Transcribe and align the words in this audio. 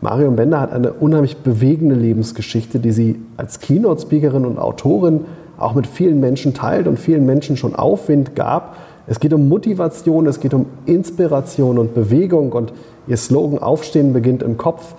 Marion 0.00 0.36
Bender 0.36 0.60
hat 0.60 0.72
eine 0.72 0.92
unheimlich 0.92 1.38
bewegende 1.38 1.94
Lebensgeschichte, 1.94 2.78
die 2.78 2.92
sie 2.92 3.20
als 3.36 3.60
Keynote-Speakerin 3.60 4.44
und 4.44 4.58
Autorin 4.58 5.24
auch 5.58 5.74
mit 5.74 5.86
vielen 5.86 6.20
Menschen 6.20 6.54
teilt 6.54 6.86
und 6.86 6.98
vielen 6.98 7.26
Menschen 7.26 7.56
schon 7.56 7.74
Aufwind 7.74 8.36
gab. 8.36 8.76
Es 9.06 9.18
geht 9.18 9.32
um 9.32 9.48
Motivation, 9.48 10.26
es 10.26 10.38
geht 10.38 10.54
um 10.54 10.66
Inspiration 10.86 11.78
und 11.78 11.94
Bewegung 11.94 12.52
und 12.52 12.72
ihr 13.08 13.16
Slogan 13.16 13.58
Aufstehen 13.58 14.12
beginnt 14.12 14.42
im 14.42 14.56
Kopf 14.56 14.94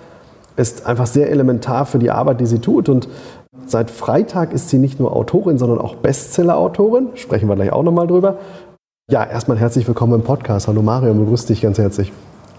ist 0.56 0.86
einfach 0.86 1.06
sehr 1.06 1.30
elementar 1.30 1.86
für 1.86 1.98
die 1.98 2.10
Arbeit, 2.10 2.40
die 2.40 2.46
sie 2.46 2.58
tut. 2.58 2.88
Und 2.88 3.08
seit 3.66 3.90
Freitag 3.90 4.52
ist 4.52 4.68
sie 4.68 4.78
nicht 4.78 5.00
nur 5.00 5.14
Autorin, 5.16 5.58
sondern 5.58 5.78
auch 5.78 5.96
Bestseller-Autorin. 5.96 7.08
Sprechen 7.14 7.48
wir 7.48 7.56
gleich 7.56 7.72
auch 7.72 7.82
nochmal 7.82 8.06
drüber. 8.06 8.38
Ja, 9.10 9.24
erstmal 9.24 9.58
herzlich 9.58 9.88
willkommen 9.88 10.14
im 10.14 10.22
Podcast. 10.22 10.68
Hallo 10.68 10.82
Marion, 10.82 11.18
begrüße 11.18 11.48
dich 11.48 11.62
ganz 11.62 11.78
herzlich. 11.78 12.12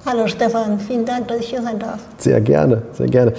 Hallo 0.03 0.27
Stefan, 0.27 0.79
vielen 0.79 1.05
Dank, 1.05 1.27
dass 1.27 1.39
ich 1.39 1.49
hier 1.49 1.61
sein 1.61 1.77
darf. 1.77 1.99
Sehr 2.17 2.41
gerne, 2.41 2.81
sehr 2.93 3.05
gerne. 3.05 3.33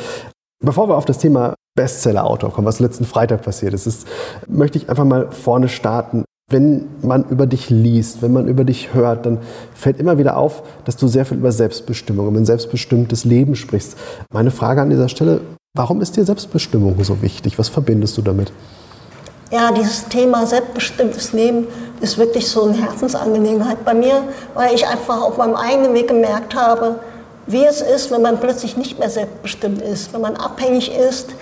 Bevor 0.65 0.89
wir 0.89 0.97
auf 0.97 1.05
das 1.05 1.19
Thema 1.19 1.55
Bestseller-Autor 1.77 2.53
kommen, 2.53 2.69
was 2.69 2.79
letzten 2.79 3.05
Freitag 3.05 3.43
passiert 3.43 3.75
ist, 3.75 3.87
ist, 3.87 4.07
möchte 4.47 4.79
ich 4.79 4.89
einfach 4.89 5.05
mal 5.05 5.33
vorne 5.33 5.69
starten. 5.69 6.25
Wenn 6.49 6.89
man 7.03 7.25
über 7.25 7.47
dich 7.47 7.69
liest, 7.69 8.23
wenn 8.23 8.33
man 8.33 8.47
über 8.47 8.63
dich 8.63 8.95
hört, 8.95 9.27
dann 9.27 9.39
fällt 9.75 9.99
immer 9.99 10.19
wieder 10.19 10.37
auf, 10.37 10.63
dass 10.85 10.97
du 10.97 11.09
sehr 11.09 11.25
viel 11.25 11.39
über 11.39 11.51
Selbstbestimmung, 11.51 12.29
über 12.29 12.39
ein 12.39 12.47
selbstbestimmtes 12.47 13.25
Leben 13.25 13.57
sprichst. 13.57 13.97
Meine 14.33 14.53
Frage 14.53 14.83
an 14.83 14.91
dieser 14.91 15.09
Stelle, 15.09 15.41
warum 15.75 16.01
ist 16.01 16.17
dir 16.17 16.25
Selbstbestimmung 16.25 17.03
so 17.03 17.23
wichtig? 17.23 17.59
Was 17.59 17.71
verbindest 17.71 18.17
du 18.19 18.23
damit? 18.23 18.53
Ja, 19.53 19.71
dieses 19.71 20.09
Thema 20.09 20.47
selbstbestimmtes 20.47 21.35
Leben 21.35 21.67
ist 22.01 22.17
wirklich 22.17 22.49
so 22.49 22.63
eine 22.63 22.73
Herzensangelegenheit 22.73 23.85
bei 23.85 23.93
mir, 23.93 24.23
weil 24.55 24.75
ich 24.75 24.87
einfach 24.87 25.21
auf 25.21 25.37
meinem 25.37 25.57
eigenen 25.57 25.93
Weg 25.93 26.09
gemerkt 26.09 26.55
habe, 26.55 27.01
wie 27.47 27.63
es 27.63 27.83
ist, 27.83 28.11
wenn 28.11 28.23
man 28.23 28.41
plötzlich 28.41 28.79
nicht 28.79 28.99
mehr 28.99 29.11
selbstbestimmt 29.11 29.83
ist, 29.83 30.15
wenn 30.15 30.23
man 30.23 30.37
abhängig 30.37 30.97
ist. 30.97 31.35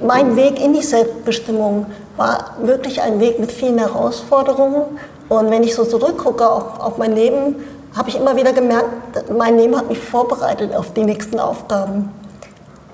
Mein 0.00 0.36
Weg 0.36 0.62
in 0.62 0.74
die 0.74 0.82
Selbstbestimmung 0.82 1.86
war 2.16 2.52
wirklich 2.62 3.02
ein 3.02 3.18
Weg 3.18 3.40
mit 3.40 3.50
vielen 3.50 3.78
Herausforderungen. 3.78 4.84
Und 5.28 5.50
wenn 5.50 5.64
ich 5.64 5.74
so 5.74 5.84
zurückgucke 5.84 6.48
auf, 6.48 6.78
auf 6.78 6.98
mein 6.98 7.16
Leben, 7.16 7.56
habe 7.96 8.10
ich 8.10 8.16
immer 8.16 8.36
wieder 8.36 8.52
gemerkt, 8.52 8.90
mein 9.36 9.58
Leben 9.58 9.76
hat 9.76 9.88
mich 9.88 9.98
vorbereitet 9.98 10.72
auf 10.72 10.92
die 10.92 11.02
nächsten 11.02 11.40
Aufgaben. 11.40 12.12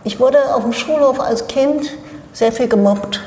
Ich 0.02 0.18
wurde 0.18 0.38
auf 0.54 0.62
dem 0.62 0.72
Schulhof 0.72 1.20
als 1.20 1.46
Kind 1.46 1.90
sehr 2.32 2.52
viel 2.52 2.68
gemobbt. 2.68 3.20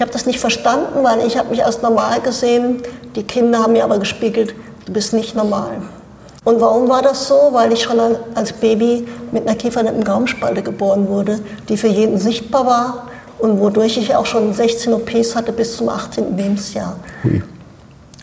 Ich 0.00 0.02
habe 0.02 0.14
das 0.14 0.24
nicht 0.24 0.40
verstanden, 0.40 1.04
weil 1.04 1.26
ich 1.26 1.36
habe 1.36 1.50
mich 1.50 1.62
als 1.62 1.82
normal 1.82 2.22
gesehen. 2.22 2.82
Die 3.16 3.22
Kinder 3.22 3.58
haben 3.58 3.74
mir 3.74 3.84
aber 3.84 3.98
gespiegelt, 3.98 4.54
du 4.86 4.94
bist 4.94 5.12
nicht 5.12 5.36
normal. 5.36 5.82
Und 6.42 6.58
warum 6.58 6.88
war 6.88 7.02
das 7.02 7.28
so? 7.28 7.50
Weil 7.52 7.70
ich 7.74 7.82
schon 7.82 8.00
als 8.34 8.54
Baby 8.54 9.06
mit 9.30 9.46
einer 9.46 9.56
kiefernden 9.56 10.02
Gaumenspalte 10.02 10.62
geboren 10.62 11.06
wurde, 11.08 11.40
die 11.68 11.76
für 11.76 11.88
jeden 11.88 12.16
sichtbar 12.16 12.64
war 12.64 13.08
und 13.40 13.60
wodurch 13.60 13.98
ich 13.98 14.16
auch 14.16 14.24
schon 14.24 14.54
16 14.54 14.94
OPs 14.94 15.36
hatte 15.36 15.52
bis 15.52 15.76
zum 15.76 15.90
18. 15.90 16.34
Lebensjahr. 16.34 16.96
Hui. 17.22 17.42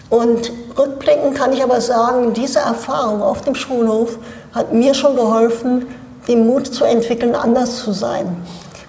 Und 0.09 0.51
rückblickend 0.79 1.35
kann 1.35 1.53
ich 1.53 1.61
aber 1.61 1.79
sagen, 1.79 2.33
diese 2.33 2.57
Erfahrung 2.57 3.21
auf 3.21 3.43
dem 3.43 3.53
Schulhof 3.53 4.17
hat 4.51 4.73
mir 4.73 4.95
schon 4.95 5.15
geholfen, 5.15 5.85
den 6.27 6.47
Mut 6.47 6.73
zu 6.73 6.85
entwickeln, 6.85 7.35
anders 7.35 7.83
zu 7.83 7.91
sein 7.91 8.35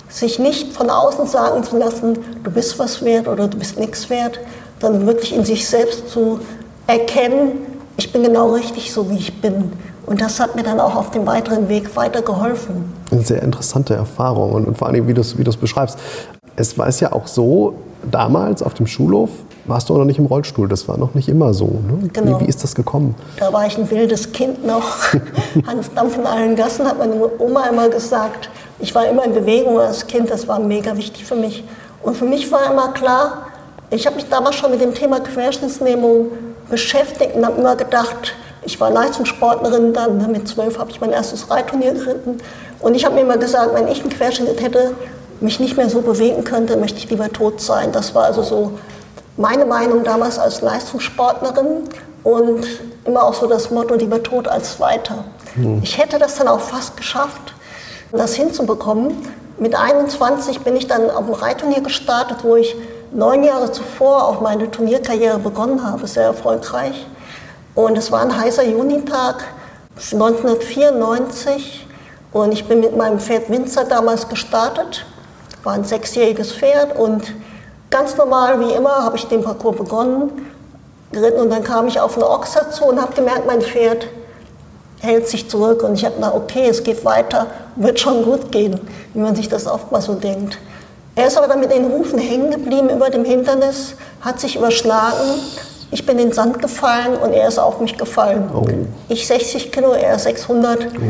sich 0.09 0.39
nicht 0.39 0.73
von 0.73 0.91
außen 0.91 1.27
sagen 1.27 1.63
zu 1.65 1.77
lassen, 1.77 2.19
du 2.43 2.51
bist 2.51 2.79
was 2.79 3.05
wert 3.05 3.29
oder 3.29 3.49
du 3.49 3.59
bist 3.59 3.79
nichts 3.79 4.09
wert, 4.11 4.39
sondern 4.81 5.07
wirklich 5.07 5.35
in 5.35 5.45
sich 5.45 5.69
selbst 5.69 6.09
zu 6.09 6.41
erkennen, 6.87 7.67
ich 7.97 8.13
bin 8.13 8.23
genau 8.23 8.53
richtig 8.53 8.93
so, 8.93 9.11
wie 9.11 9.17
ich 9.17 9.41
bin. 9.41 9.73
Und 10.07 10.21
das 10.21 10.41
hat 10.41 10.57
mir 10.57 10.63
dann 10.63 10.81
auch 10.81 10.95
auf 10.95 11.11
dem 11.11 11.27
weiteren 11.27 11.69
Weg 11.69 11.95
weitergeholfen. 11.97 12.93
Eine 13.11 13.23
sehr 13.23 13.43
interessante 13.43 13.95
Erfahrung 13.95 14.53
und, 14.53 14.67
und 14.67 14.79
vor 14.79 14.89
allem, 14.89 15.07
wie 15.07 15.15
du 15.15 15.21
es 15.21 15.57
beschreibst. 15.57 15.99
Es 16.57 16.79
war 16.79 16.87
es 16.87 17.01
ja 17.01 17.13
auch 17.13 17.27
so, 17.27 17.75
damals 18.11 18.63
auf 18.63 18.75
dem 18.75 18.87
Schulhof 18.87 19.31
warst 19.67 19.89
du 19.89 19.95
auch 19.95 19.99
noch 19.99 20.05
nicht 20.05 20.19
im 20.19 20.27
Rollstuhl. 20.27 20.69
Das 20.69 20.89
war 20.89 20.97
noch 20.97 21.15
nicht 21.15 21.29
immer 21.29 21.53
so. 21.53 21.67
Ne? 21.67 22.09
Genau. 22.13 22.41
Wie, 22.41 22.45
wie, 22.45 22.49
ist 22.49 22.65
das 22.65 22.75
gekommen? 22.75 23.15
Da 23.39 23.53
war 23.53 23.67
ich 23.67 23.77
ein 23.77 23.91
wildes 23.91 24.33
Kind 24.33 24.67
noch. 24.67 24.85
Hans 25.67 25.93
Dampf 25.95 26.17
in 26.17 26.27
allen 26.27 26.57
Gassen 26.57 26.87
hat 26.87 26.99
meine 26.99 27.15
Oma 27.39 27.67
immer 27.67 27.89
gesagt. 27.89 28.49
Ich 28.81 28.94
war 28.94 29.06
immer 29.06 29.25
in 29.25 29.34
Bewegung 29.34 29.78
als 29.81 30.06
Kind, 30.06 30.31
das 30.31 30.47
war 30.47 30.59
mega 30.59 30.97
wichtig 30.97 31.25
für 31.25 31.34
mich. 31.34 31.65
Und 32.03 32.16
für 32.16 32.25
mich 32.25 32.50
war 32.53 32.71
immer 32.71 32.89
klar, 32.93 33.49
ich 33.91 34.06
habe 34.06 34.16
mich 34.16 34.28
damals 34.28 34.56
schon 34.56 34.71
mit 34.71 34.81
dem 34.81 34.94
Thema 34.94 35.21
Querschnittslähmung 35.21 36.31
beschäftigt 36.71 37.34
und 37.34 37.44
habe 37.44 37.59
immer 37.59 37.75
gedacht, 37.75 38.34
ich 38.62 38.78
war 38.81 38.91
Leistungssportlerin, 38.91 39.93
dann 39.94 40.31
mit 40.31 40.47
zwölf 40.47 40.78
habe 40.78 40.91
ich 40.91 41.00
mein 41.00 41.12
erstes 41.12 41.50
Reitturnier 41.50 41.93
geritten. 41.93 42.38
Und 42.81 42.94
ich 42.94 43.05
habe 43.05 43.15
mir 43.15 43.22
immer 43.22 43.38
gesagt, 43.38 43.75
wenn 43.75 43.88
ich 43.88 44.00
einen 44.03 44.11
Querschnitt 44.11 44.61
hätte, 44.61 44.93
mich 45.41 45.59
nicht 45.59 45.77
mehr 45.77 45.88
so 45.88 46.03
bewegen 46.03 46.44
könnte, 46.44 46.77
möchte 46.77 46.99
ich 46.99 47.09
lieber 47.11 47.33
tot 47.33 47.61
sein. 47.61 47.93
Das 47.93 48.15
war 48.15 48.25
also 48.25 48.43
so 48.43 48.72
meine 49.37 49.65
Meinung 49.65 50.05
damals 50.05 50.38
als 50.38 50.61
Leistungssportlerin 50.61 51.84
und 52.25 52.67
immer 53.05 53.22
auch 53.22 53.34
so 53.34 53.47
das 53.47 53.71
Motto, 53.71 53.94
lieber 53.94 54.22
tot 54.22 54.49
als 54.49 54.77
Zweiter. 54.77 55.25
Hm. 55.55 55.81
Ich 55.83 55.97
hätte 55.97 56.19
das 56.19 56.37
dann 56.37 56.49
auch 56.49 56.61
fast 56.61 56.97
geschafft, 56.97 57.55
das 58.13 58.35
hinzubekommen. 58.35 59.17
Mit 59.59 59.75
21 59.75 60.61
bin 60.61 60.77
ich 60.77 60.87
dann 60.87 61.11
auf 61.11 61.27
dem 61.27 61.35
Reitturnier 61.35 61.81
gestartet, 61.81 62.39
wo 62.43 62.57
ich 62.57 62.77
neun 63.13 63.43
Jahre 63.43 63.73
zuvor 63.73 64.27
auch 64.27 64.41
meine 64.41 64.71
Turnierkarriere 64.71 65.39
begonnen 65.39 65.85
habe, 65.85 66.07
sehr 66.07 66.25
erfolgreich. 66.25 67.07
Und 67.75 67.97
es 67.97 68.11
war 68.11 68.21
ein 68.21 68.39
heißer 68.39 68.65
Junitag 68.65 69.45
1994 69.97 71.87
und 72.33 72.53
ich 72.53 72.67
bin 72.67 72.81
mit 72.81 72.97
meinem 72.97 73.19
Pferd 73.19 73.51
Winzer 73.51 73.85
damals 73.85 74.29
gestartet. 74.29 75.05
War 75.65 75.75
ein 75.75 75.85
sechsjähriges 75.85 76.53
Pferd 76.53 76.97
und 76.97 77.33
ganz 77.91 78.17
normal 78.17 78.61
wie 78.61 78.73
immer 78.73 79.05
habe 79.05 79.17
ich 79.17 79.27
den 79.27 79.43
Parcours 79.43 79.77
begonnen, 79.77 80.31
geritten 81.13 81.41
und 81.41 81.51
dann 81.51 81.65
kam 81.65 81.89
ich 81.89 82.01
auf 82.01 82.17
eine 82.17 82.29
Ochse 82.29 82.69
zu 82.71 82.85
und 82.85 83.01
habe 83.01 83.15
gemerkt, 83.15 83.47
mein 83.47 83.63
Pferd 83.63 84.07
hält 85.01 85.29
sich 85.29 85.49
zurück 85.49 85.83
und 85.83 85.95
ich 85.95 86.05
habe 86.05 86.17
gedacht, 86.17 86.35
okay, 86.35 86.69
es 86.69 86.83
geht 86.83 87.05
weiter, 87.05 87.47
wird 87.78 88.00
schon 88.00 88.25
gut 88.25 88.53
gehen, 88.53 88.78
wie 89.15 89.21
man 89.21 89.34
sich 89.34 89.49
das 89.49 89.66
oftmals 89.66 90.06
so 90.06 90.15
denkt. 90.15 90.59
Er 91.15 91.27
ist 91.27 91.37
aber 91.37 91.49
dann 91.49 91.61
mit 91.61 91.72
den 91.72 91.84
Hufen 91.84 92.19
hängen 92.19 92.50
geblieben 92.50 92.91
über 92.91 93.11
dem 93.11 93.25
Hindernis, 93.25 93.94
hat 94.21 94.39
sich 94.39 94.56
überschlagen. 94.56 95.41
Ich 95.91 96.05
bin 96.05 96.19
in 96.19 96.27
den 96.27 96.33
Sand 96.33 96.61
gefallen 96.61 97.17
und 97.17 97.33
er 97.33 97.49
ist 97.49 97.59
auf 97.59 97.81
mich 97.81 97.97
gefallen. 97.97 98.50
Oh. 98.55 98.65
Ich 99.09 99.27
60 99.27 99.72
Kilo, 99.72 99.93
er 99.93 100.19
600. 100.19 100.87
Oh. 100.87 101.00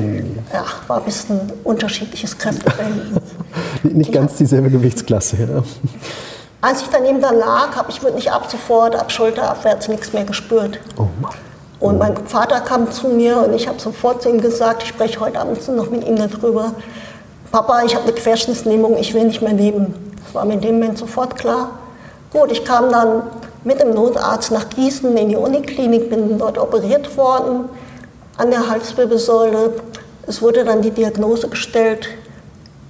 Ja, 0.53 0.65
war 0.87 0.99
ein 0.99 1.05
bisschen 1.05 1.41
unterschiedliches 1.65 2.39
Kräfteverhältnis. 2.39 3.23
Nicht 3.83 4.13
ganz 4.13 4.37
dieselbe 4.37 4.71
Gewichtsklasse. 4.71 5.37
Ja. 5.37 5.63
Als 6.61 6.83
ich 6.83 6.89
dann 6.89 7.05
eben 7.05 7.21
da 7.21 7.31
lag, 7.31 7.77
habe 7.77 7.91
ich 7.91 8.03
wirklich 8.03 8.31
ab 8.31 8.49
sofort, 8.51 8.95
ab 8.97 9.13
Schulter 9.13 9.51
abwärts 9.51 9.89
nichts 9.89 10.13
mehr 10.13 10.25
gespürt. 10.25 10.81
Oh 10.97 11.07
Mann. 11.21 11.33
Und 11.81 11.99
mein 11.99 12.17
Vater 12.27 12.61
kam 12.61 12.91
zu 12.91 13.09
mir 13.09 13.39
und 13.39 13.55
ich 13.55 13.69
habe 13.69 13.79
sofort 13.79 14.23
zu 14.23 14.29
ihm 14.29 14.41
gesagt, 14.41 14.83
ich 14.83 14.89
spreche 14.89 15.21
heute 15.21 15.39
Abend 15.39 15.67
noch 15.69 15.91
mit 15.91 16.07
ihm 16.07 16.17
darüber. 16.17 16.73
Papa, 17.53 17.83
ich 17.85 17.95
habe 17.95 18.05
eine 18.05 18.15
Querschnittslähmung, 18.15 18.97
ich 18.97 19.15
will 19.15 19.25
nicht 19.25 19.43
mehr 19.43 19.53
leben. 19.53 19.95
Das 20.25 20.35
war 20.35 20.45
mir 20.45 20.55
in 20.55 20.61
dem 20.61 20.81
Moment 20.81 20.99
sofort 20.99 21.37
klar. 21.37 21.71
Gut, 22.33 22.51
ich 22.51 22.65
kam 22.65 22.91
dann 22.91 23.23
mit 23.65 23.81
dem 23.81 23.95
Notarzt 23.95 24.51
nach 24.51 24.69
Gießen 24.71 25.17
in 25.17 25.29
die 25.29 25.37
Uniklinik, 25.37 26.11
bin 26.11 26.39
dort 26.39 26.59
operiert 26.59 27.17
worden 27.17 27.69
an 28.37 28.51
der 28.51 28.69
Halswirbelsäule. 28.69 29.75
Es 30.27 30.43
wurde 30.43 30.65
dann 30.65 30.83
die 30.83 30.91
Diagnose 30.91 31.49
gestellt, 31.49 32.09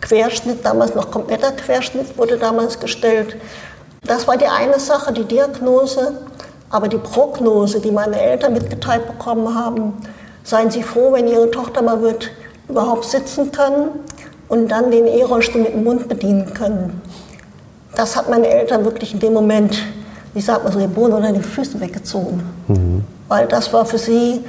Querschnitt, 0.00 0.64
damals 0.64 0.94
noch 0.94 1.10
kompletter 1.10 1.52
Querschnitt 1.52 2.16
wurde 2.16 2.38
damals 2.38 2.80
gestellt. 2.80 3.36
Das 4.02 4.26
war 4.26 4.36
die 4.36 4.46
eine 4.46 4.80
Sache, 4.80 5.12
die 5.12 5.24
Diagnose. 5.24 6.18
Aber 6.70 6.88
die 6.88 6.98
Prognose, 6.98 7.80
die 7.80 7.90
meine 7.90 8.20
Eltern 8.20 8.52
mitgeteilt 8.52 9.06
bekommen 9.06 9.54
haben, 9.54 9.94
seien 10.44 10.70
Sie 10.70 10.82
froh, 10.82 11.12
wenn 11.12 11.26
Ihre 11.26 11.50
Tochter 11.50 11.82
mal 11.82 12.02
wird 12.02 12.30
überhaupt 12.68 13.04
sitzen 13.04 13.50
können 13.52 13.88
und 14.48 14.68
dann 14.68 14.90
den 14.90 15.06
E-Rollstuhl 15.06 15.62
mit 15.62 15.72
dem 15.72 15.84
Mund 15.84 16.08
bedienen 16.08 16.52
können. 16.52 17.00
Das 17.96 18.16
hat 18.16 18.28
meine 18.28 18.46
Eltern 18.46 18.84
wirklich 18.84 19.14
in 19.14 19.20
dem 19.20 19.32
Moment, 19.32 19.78
wie 20.34 20.40
sagt 20.40 20.64
man 20.64 20.72
so, 20.72 20.78
den 20.78 20.92
Boden 20.92 21.14
oder 21.14 21.32
den 21.32 21.42
Füßen 21.42 21.80
weggezogen. 21.80 22.42
Mhm. 22.68 23.04
Weil 23.28 23.46
das 23.46 23.72
war 23.72 23.84
für 23.84 23.98
sie 23.98 24.44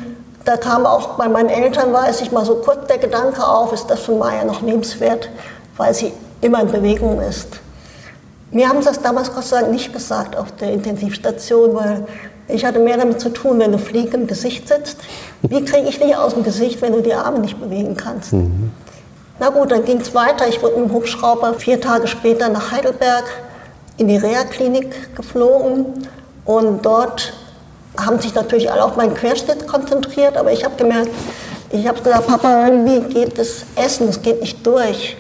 Da 0.46 0.58
kam 0.58 0.86
auch 0.86 1.10
bei 1.10 1.28
meinen 1.28 1.50
Eltern, 1.50 1.94
weiß 1.94 2.22
ich 2.22 2.32
mal 2.32 2.46
so 2.46 2.56
kurz 2.56 2.88
der 2.88 2.98
Gedanke 2.98 3.46
auf, 3.46 3.74
ist 3.74 3.88
das 3.88 4.00
für 4.00 4.14
Maya 4.14 4.44
noch 4.46 4.62
lebenswert, 4.62 5.30
weil 5.78 5.94
sie 5.94 6.14
immer 6.42 6.62
in 6.62 6.72
Bewegung 6.72 7.22
ist. 7.22 7.60
Mir 8.52 8.68
haben 8.68 8.82
sie 8.82 8.88
das 8.88 9.02
damals 9.02 9.34
Gott 9.34 9.46
sei 9.46 9.62
Dank 9.62 9.72
nicht 9.72 9.94
gesagt 9.94 10.36
auf 10.36 10.52
der 10.54 10.72
Intensivstation, 10.72 11.76
weil 11.76 12.06
ich 12.48 12.66
hatte 12.66 12.80
mehr 12.80 12.98
damit 12.98 13.22
zu 13.22 13.30
tun, 13.30 13.60
wenn 13.60 13.72
du 13.72 13.78
Fliege 13.78 14.18
im 14.18 14.26
Gesicht 14.26 14.68
sitzt. 14.68 14.98
Wie 15.44 15.64
kriege 15.64 15.88
ich 15.88 16.00
dich 16.00 16.16
aus 16.16 16.34
dem 16.34 16.44
Gesicht, 16.44 16.82
wenn 16.82 16.94
du 16.94 17.02
die 17.02 17.14
Arme 17.14 17.40
nicht 17.40 17.60
bewegen 17.60 17.96
kannst? 17.96 18.34
Mhm. 18.34 18.72
Na 19.40 19.50
gut, 19.50 19.72
dann 19.72 19.86
ging 19.86 20.02
es 20.02 20.14
weiter. 20.16 20.48
Ich 20.48 20.62
wurde 20.62 20.78
mit 20.78 20.90
dem 20.90 20.94
Hubschrauber 20.94 21.54
vier 21.54 21.80
Tage 21.80 22.08
später 22.08 22.50
nach 22.50 22.72
Heidelberg 22.72 23.24
in 23.98 24.08
die 24.08 24.18
Reha-Klinik 24.18 25.16
geflogen. 25.16 26.08
Und 26.44 26.86
dort 26.86 27.34
haben 27.98 28.20
sich 28.20 28.34
natürlich 28.34 28.72
alle 28.72 28.84
auf 28.84 28.96
meinen 28.96 29.14
Querschnitt 29.14 29.68
konzentriert. 29.68 30.36
Aber 30.36 30.52
ich 30.52 30.66
habe 30.66 30.76
gemerkt, 30.76 31.12
ich 31.72 31.88
habe 31.88 32.02
gesagt, 32.02 32.28
Papa, 32.28 32.68
irgendwie 32.68 33.02
geht 33.14 33.38
das 33.38 33.64
Essen, 33.76 34.10
es 34.10 34.22
geht 34.22 34.42
nicht 34.42 34.66
durch. 34.66 35.16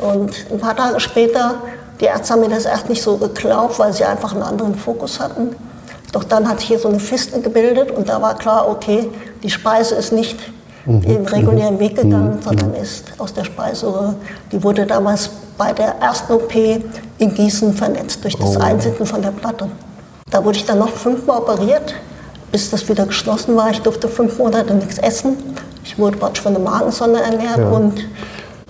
Und 0.00 0.34
ein 0.50 0.58
paar 0.58 0.76
Tage 0.76 0.98
später, 0.98 1.62
die 2.04 2.08
Ärzte 2.08 2.34
haben 2.34 2.40
mir 2.40 2.50
das 2.50 2.66
erst 2.66 2.90
nicht 2.90 3.02
so 3.02 3.16
geglaubt, 3.16 3.78
weil 3.78 3.90
sie 3.94 4.04
einfach 4.04 4.34
einen 4.34 4.42
anderen 4.42 4.74
Fokus 4.74 5.20
hatten. 5.20 5.56
Doch 6.12 6.22
dann 6.22 6.46
hat 6.46 6.60
sich 6.60 6.68
hier 6.68 6.78
so 6.78 6.88
eine 6.88 7.00
Fiste 7.00 7.40
gebildet 7.40 7.90
und 7.90 8.10
da 8.10 8.20
war 8.20 8.36
klar, 8.36 8.68
okay, 8.68 9.08
die 9.42 9.48
Speise 9.48 9.94
ist 9.94 10.12
nicht 10.12 10.38
mhm. 10.84 11.00
den 11.00 11.26
regulären 11.26 11.78
Weg 11.78 11.96
gegangen, 11.96 12.36
mhm. 12.36 12.42
sondern 12.42 12.74
ist 12.74 13.14
aus 13.16 13.32
der 13.32 13.44
Speiseröhre. 13.44 14.16
Die 14.52 14.62
wurde 14.62 14.84
damals 14.84 15.30
bei 15.56 15.72
der 15.72 15.94
ersten 15.98 16.34
OP 16.34 16.54
in 16.54 17.34
Gießen 17.34 17.72
vernetzt 17.72 18.22
durch 18.22 18.36
das 18.36 18.54
oh. 18.58 18.60
Einsitzen 18.60 19.06
von 19.06 19.22
der 19.22 19.30
Platte. 19.30 19.66
Da 20.30 20.44
wurde 20.44 20.58
ich 20.58 20.66
dann 20.66 20.80
noch 20.80 20.90
fünfmal 20.90 21.38
operiert, 21.38 21.94
bis 22.52 22.70
das 22.70 22.86
wieder 22.86 23.06
geschlossen 23.06 23.56
war. 23.56 23.70
Ich 23.70 23.80
durfte 23.80 24.08
fünf 24.08 24.36
Monate 24.36 24.74
nichts 24.74 24.98
essen. 24.98 25.38
Ich 25.82 25.98
wurde 25.98 26.18
praktisch 26.18 26.42
von 26.42 26.52
der 26.52 26.62
Magensonde 26.62 27.22
ernährt 27.22 27.58
ja. 27.58 27.68
und 27.70 28.04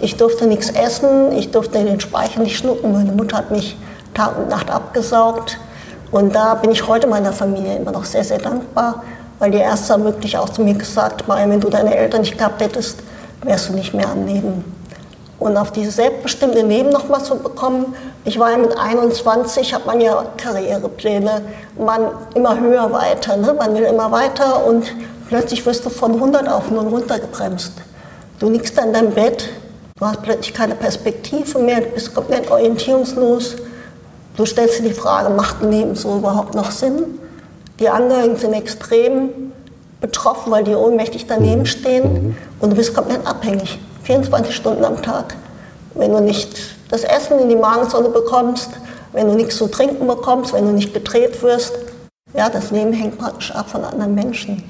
ich 0.00 0.16
durfte 0.16 0.46
nichts 0.46 0.70
essen, 0.70 1.32
ich 1.32 1.50
durfte 1.50 1.82
den 1.82 2.00
Speichel 2.00 2.42
nicht 2.42 2.56
schlucken. 2.56 2.92
Meine 2.92 3.12
Mutter 3.12 3.38
hat 3.38 3.50
mich 3.50 3.76
Tag 4.12 4.36
und 4.38 4.48
Nacht 4.48 4.70
abgesaugt. 4.70 5.58
Und 6.10 6.34
da 6.34 6.54
bin 6.54 6.70
ich 6.70 6.86
heute 6.86 7.06
meiner 7.06 7.32
Familie 7.32 7.76
immer 7.76 7.92
noch 7.92 8.04
sehr, 8.04 8.24
sehr 8.24 8.38
dankbar, 8.38 9.02
weil 9.38 9.50
die 9.50 9.58
Ärzte 9.58 9.94
haben 9.94 10.04
wirklich 10.04 10.36
auch 10.38 10.48
zu 10.48 10.62
mir 10.62 10.74
gesagt, 10.74 11.26
Mariam, 11.26 11.50
wenn 11.50 11.60
du 11.60 11.68
deine 11.68 11.96
Eltern 11.96 12.20
nicht 12.20 12.38
gehabt 12.38 12.62
hättest, 12.62 13.00
wärst 13.42 13.68
du 13.68 13.72
nicht 13.72 13.94
mehr 13.94 14.08
am 14.08 14.26
Leben. 14.26 14.64
Und 15.38 15.56
auf 15.56 15.72
dieses 15.72 15.96
selbstbestimmte 15.96 16.62
Leben 16.62 16.90
nochmal 16.90 17.22
zu 17.22 17.36
bekommen, 17.36 17.94
ich 18.24 18.38
war 18.38 18.52
ja 18.52 18.58
mit 18.58 18.78
21, 18.78 19.74
hat 19.74 19.84
man 19.86 20.00
ja 20.00 20.24
Karrierepläne, 20.36 21.42
man 21.76 22.02
immer 22.34 22.58
höher 22.58 22.92
weiter, 22.92 23.36
ne? 23.36 23.52
man 23.52 23.74
will 23.74 23.82
immer 23.82 24.10
weiter 24.12 24.64
und 24.64 24.94
plötzlich 25.28 25.66
wirst 25.66 25.84
du 25.84 25.90
von 25.90 26.14
100 26.14 26.48
auf 26.48 26.70
0 26.70 26.86
runtergebremst. 26.86 27.72
Du 28.38 28.48
liegst 28.48 28.78
in 28.78 28.92
deinem 28.92 29.10
Bett, 29.10 29.50
du 29.98 30.06
hast 30.06 30.22
plötzlich 30.22 30.54
keine 30.54 30.74
Perspektive 30.74 31.58
mehr, 31.58 31.80
du 31.80 31.88
bist 31.88 32.14
komplett 32.14 32.50
orientierungslos 32.50 33.56
Du 34.36 34.44
stellst 34.44 34.80
dir 34.80 34.88
die 34.88 34.94
Frage, 34.94 35.30
macht 35.30 35.62
ein 35.62 35.70
Leben 35.70 35.94
so 35.94 36.16
überhaupt 36.16 36.54
noch 36.54 36.72
Sinn? 36.72 37.20
Die 37.78 37.88
Angehörigen 37.88 38.36
sind 38.36 38.52
extrem 38.52 39.28
betroffen, 40.00 40.50
weil 40.50 40.64
die 40.64 40.74
ohnmächtig 40.74 41.26
daneben 41.26 41.60
mhm. 41.60 41.66
stehen 41.66 42.12
mhm. 42.12 42.36
und 42.58 42.70
du 42.70 42.76
bist 42.76 42.94
komplett 42.94 43.24
abhängig, 43.26 43.78
24 44.02 44.54
Stunden 44.54 44.84
am 44.84 45.00
Tag. 45.02 45.36
Wenn 45.94 46.12
du 46.12 46.20
nicht 46.20 46.58
das 46.90 47.04
Essen 47.04 47.38
in 47.38 47.48
die 47.48 47.56
Magenzone 47.56 48.08
bekommst, 48.08 48.70
wenn 49.12 49.28
du 49.28 49.34
nichts 49.34 49.56
zu 49.56 49.68
trinken 49.68 50.06
bekommst, 50.08 50.52
wenn 50.52 50.66
du 50.66 50.72
nicht 50.72 50.92
gedreht 50.92 51.40
wirst, 51.42 51.72
ja, 52.36 52.48
das 52.48 52.72
Leben 52.72 52.92
hängt 52.92 53.16
praktisch 53.16 53.52
ab 53.52 53.70
von 53.70 53.84
anderen 53.84 54.16
Menschen. 54.16 54.64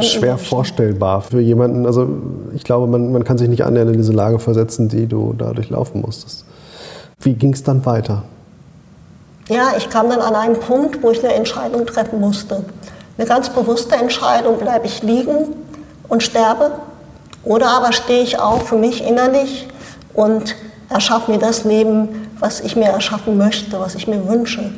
Schwer 0.00 0.38
vorstellbar 0.38 1.22
für 1.22 1.40
jemanden. 1.40 1.86
Also 1.86 2.08
ich 2.54 2.64
glaube, 2.64 2.86
man, 2.86 3.12
man 3.12 3.24
kann 3.24 3.38
sich 3.38 3.48
nicht 3.48 3.64
annähernd 3.64 3.90
in 3.90 3.96
diese 3.96 4.12
Lage 4.12 4.38
versetzen, 4.38 4.88
die 4.88 5.06
du 5.06 5.34
da 5.36 5.52
durchlaufen 5.52 6.00
musstest. 6.00 6.44
Wie 7.20 7.34
ging 7.34 7.52
es 7.52 7.62
dann 7.62 7.84
weiter? 7.84 8.22
Ja, 9.48 9.72
ich 9.76 9.88
kam 9.88 10.10
dann 10.10 10.20
an 10.20 10.34
einen 10.34 10.60
Punkt, 10.60 11.02
wo 11.02 11.10
ich 11.10 11.24
eine 11.24 11.34
Entscheidung 11.34 11.86
treffen 11.86 12.20
musste. 12.20 12.64
Eine 13.16 13.26
ganz 13.26 13.48
bewusste 13.48 13.96
Entscheidung, 13.96 14.58
bleibe 14.58 14.86
ich 14.86 15.02
liegen 15.02 15.54
und 16.08 16.22
sterbe 16.22 16.72
oder 17.44 17.70
aber 17.70 17.92
stehe 17.92 18.22
ich 18.22 18.38
auf 18.38 18.68
für 18.68 18.76
mich 18.76 19.04
innerlich 19.04 19.66
und 20.14 20.54
erschaffe 20.90 21.30
mir 21.30 21.38
das 21.38 21.64
Leben, 21.64 22.08
was 22.38 22.60
ich 22.60 22.76
mir 22.76 22.86
erschaffen 22.86 23.36
möchte, 23.38 23.80
was 23.80 23.94
ich 23.94 24.06
mir 24.06 24.28
wünsche. 24.28 24.70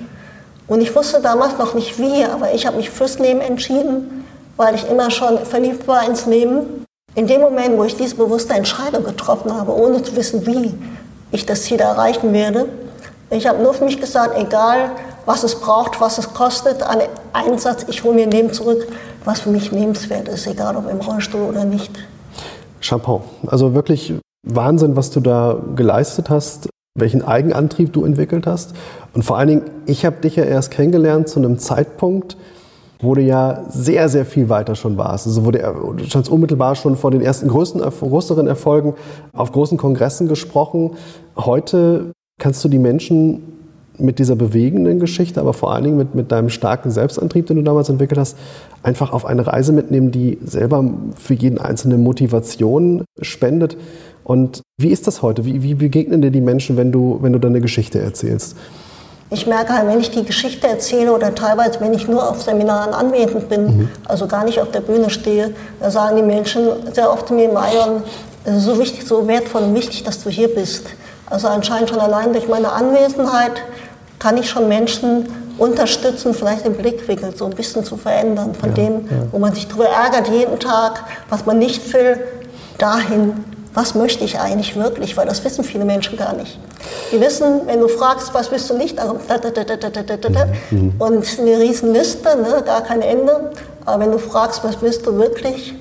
Und 0.66 0.80
ich 0.80 0.94
wusste 0.94 1.20
damals 1.20 1.58
noch 1.58 1.74
nicht 1.74 1.98
wie, 1.98 2.24
aber 2.24 2.54
ich 2.54 2.66
habe 2.66 2.76
mich 2.76 2.90
fürs 2.90 3.18
Leben 3.18 3.40
entschieden, 3.40 4.19
weil 4.60 4.74
ich 4.74 4.86
immer 4.90 5.10
schon 5.10 5.38
verliebt 5.38 5.88
war 5.88 6.06
ins 6.06 6.26
Leben. 6.26 6.84
In 7.14 7.26
dem 7.26 7.40
Moment, 7.40 7.78
wo 7.78 7.84
ich 7.84 7.96
diese 7.96 8.14
bewusste 8.14 8.52
Entscheidung 8.52 9.04
getroffen 9.04 9.54
habe, 9.54 9.74
ohne 9.74 10.02
zu 10.02 10.14
wissen, 10.16 10.46
wie 10.46 10.74
ich 11.32 11.46
das 11.46 11.62
Ziel 11.62 11.80
erreichen 11.80 12.34
werde, 12.34 12.66
ich 13.30 13.46
habe 13.46 13.62
nur 13.62 13.72
für 13.72 13.86
mich 13.86 13.98
gesagt, 13.98 14.36
egal 14.36 14.90
was 15.24 15.44
es 15.44 15.54
braucht, 15.54 15.98
was 16.02 16.18
es 16.18 16.34
kostet, 16.34 16.82
an 16.82 16.98
Einsatz, 17.32 17.86
ich 17.88 18.04
hole 18.04 18.14
mir 18.14 18.24
ein 18.24 18.30
Leben 18.30 18.52
zurück, 18.52 18.86
was 19.24 19.40
für 19.40 19.48
mich 19.48 19.70
lebenswert 19.70 20.28
ist, 20.28 20.46
egal 20.46 20.76
ob 20.76 20.90
im 20.90 21.00
Rollstuhl 21.00 21.40
oder 21.40 21.64
nicht. 21.64 21.92
Chapeau. 22.82 23.22
Also 23.46 23.72
wirklich 23.72 24.12
Wahnsinn, 24.46 24.94
was 24.94 25.10
du 25.10 25.20
da 25.20 25.56
geleistet 25.74 26.28
hast, 26.28 26.68
welchen 26.98 27.24
Eigenantrieb 27.24 27.94
du 27.94 28.04
entwickelt 28.04 28.46
hast. 28.46 28.74
Und 29.14 29.22
vor 29.22 29.38
allen 29.38 29.48
Dingen, 29.48 29.70
ich 29.86 30.04
habe 30.04 30.16
dich 30.16 30.36
ja 30.36 30.44
erst 30.44 30.70
kennengelernt 30.70 31.30
zu 31.30 31.38
einem 31.38 31.58
Zeitpunkt, 31.58 32.36
wo 33.02 33.14
du 33.14 33.22
ja 33.22 33.64
sehr, 33.68 34.08
sehr 34.08 34.26
viel 34.26 34.48
weiter 34.48 34.74
schon 34.74 34.96
warst. 34.96 35.26
Also 35.26 35.44
wo 35.44 35.50
du, 35.50 35.58
du 35.96 36.04
standst 36.04 36.30
unmittelbar 36.30 36.74
schon 36.74 36.96
vor 36.96 37.10
den 37.10 37.20
ersten 37.20 37.48
größten, 37.48 37.80
größeren 37.80 38.46
Erfolgen 38.46 38.94
auf 39.32 39.52
großen 39.52 39.78
Kongressen 39.78 40.28
gesprochen. 40.28 40.92
Heute 41.36 42.12
Kannst 42.40 42.64
du 42.64 42.70
die 42.70 42.78
Menschen 42.78 43.42
mit 43.98 44.18
dieser 44.18 44.34
bewegenden 44.34 44.98
Geschichte, 44.98 45.40
aber 45.40 45.52
vor 45.52 45.74
allen 45.74 45.84
Dingen 45.84 45.98
mit, 45.98 46.14
mit 46.14 46.32
deinem 46.32 46.48
starken 46.48 46.90
Selbstantrieb, 46.90 47.46
den 47.46 47.58
du 47.58 47.62
damals 47.62 47.90
entwickelt 47.90 48.18
hast, 48.18 48.38
einfach 48.82 49.12
auf 49.12 49.26
eine 49.26 49.46
Reise 49.46 49.74
mitnehmen, 49.74 50.10
die 50.10 50.38
selber 50.42 50.82
für 51.16 51.34
jeden 51.34 51.58
Einzelnen 51.58 52.02
Motivation 52.02 53.04
spendet? 53.20 53.76
Und 54.24 54.62
wie 54.80 54.88
ist 54.88 55.06
das 55.06 55.20
heute? 55.20 55.44
Wie, 55.44 55.62
wie 55.62 55.74
begegnen 55.74 56.22
dir 56.22 56.30
die 56.30 56.40
Menschen, 56.40 56.78
wenn 56.78 56.92
du, 56.92 57.18
wenn 57.20 57.34
du 57.34 57.38
deine 57.38 57.60
Geschichte 57.60 58.00
erzählst? 58.00 58.56
Ich 59.32 59.46
merke 59.46 59.72
halt, 59.72 59.86
wenn 59.86 60.00
ich 60.00 60.10
die 60.10 60.24
Geschichte 60.24 60.66
erzähle 60.66 61.12
oder 61.12 61.34
teilweise, 61.34 61.80
wenn 61.80 61.94
ich 61.94 62.08
nur 62.08 62.28
auf 62.28 62.42
Seminaren 62.42 62.92
anwesend 62.92 63.48
bin, 63.48 63.64
mhm. 63.64 63.88
also 64.08 64.26
gar 64.26 64.44
nicht 64.44 64.60
auf 64.60 64.72
der 64.72 64.80
Bühne 64.80 65.08
stehe, 65.08 65.54
da 65.78 65.90
sagen 65.90 66.16
die 66.16 66.22
Menschen 66.22 66.66
sehr 66.92 67.12
oft 67.12 67.28
zu 67.28 67.34
mir, 67.34 67.48
Marion, 67.48 68.02
es 68.44 68.56
ist 68.56 68.64
so 68.64 68.78
wichtig, 68.78 69.06
so 69.06 69.28
wertvoll 69.28 69.62
und 69.62 69.74
wichtig, 69.74 70.02
dass 70.02 70.22
du 70.22 70.30
hier 70.30 70.52
bist. 70.52 70.86
Also 71.28 71.46
anscheinend 71.46 71.90
schon 71.90 72.00
allein 72.00 72.32
durch 72.32 72.48
meine 72.48 72.72
Anwesenheit 72.72 73.52
kann 74.18 74.36
ich 74.36 74.50
schon 74.50 74.68
Menschen 74.68 75.28
unterstützen, 75.58 76.34
vielleicht 76.34 76.64
den 76.64 76.74
Blickwinkel 76.74 77.36
so 77.36 77.44
ein 77.44 77.52
bisschen 77.52 77.84
zu 77.84 77.96
verändern, 77.96 78.54
von 78.54 78.70
ja, 78.70 78.74
dem, 78.74 78.92
ja. 78.94 79.16
wo 79.30 79.38
man 79.38 79.54
sich 79.54 79.68
darüber 79.68 79.88
ärgert 79.88 80.28
jeden 80.28 80.58
Tag, 80.58 81.04
was 81.28 81.46
man 81.46 81.58
nicht 81.58 81.92
will, 81.92 82.18
dahin, 82.78 83.44
was 83.74 83.94
möchte 83.94 84.24
ich 84.24 84.38
eigentlich 84.38 84.76
wirklich, 84.76 85.16
weil 85.16 85.26
das 85.26 85.44
wissen 85.44 85.64
viele 85.64 85.84
Menschen 85.84 86.16
gar 86.16 86.34
nicht. 86.34 86.58
Die 87.12 87.20
wissen, 87.20 87.62
wenn 87.66 87.80
du 87.80 87.88
fragst, 87.88 88.34
was 88.34 88.50
willst 88.50 88.68
du 88.70 88.76
nicht, 88.76 88.98
und 90.98 91.38
eine 91.38 91.58
riesen 91.58 91.92
Liste, 91.92 92.36
ne, 92.36 92.62
gar 92.64 92.82
kein 92.82 93.02
Ende. 93.02 93.50
Aber 93.84 94.02
wenn 94.02 94.12
du 94.12 94.18
fragst, 94.18 94.64
was 94.64 94.82
willst 94.82 95.06
du 95.06 95.16
wirklich, 95.16 95.74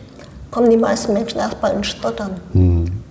kommen 0.51 0.69
die 0.69 0.77
meisten 0.77 1.13
Menschen 1.13 1.39
erstmal 1.39 1.73
ins 1.73 1.87
Stottern. 1.87 2.39
Mhm. 2.53 3.03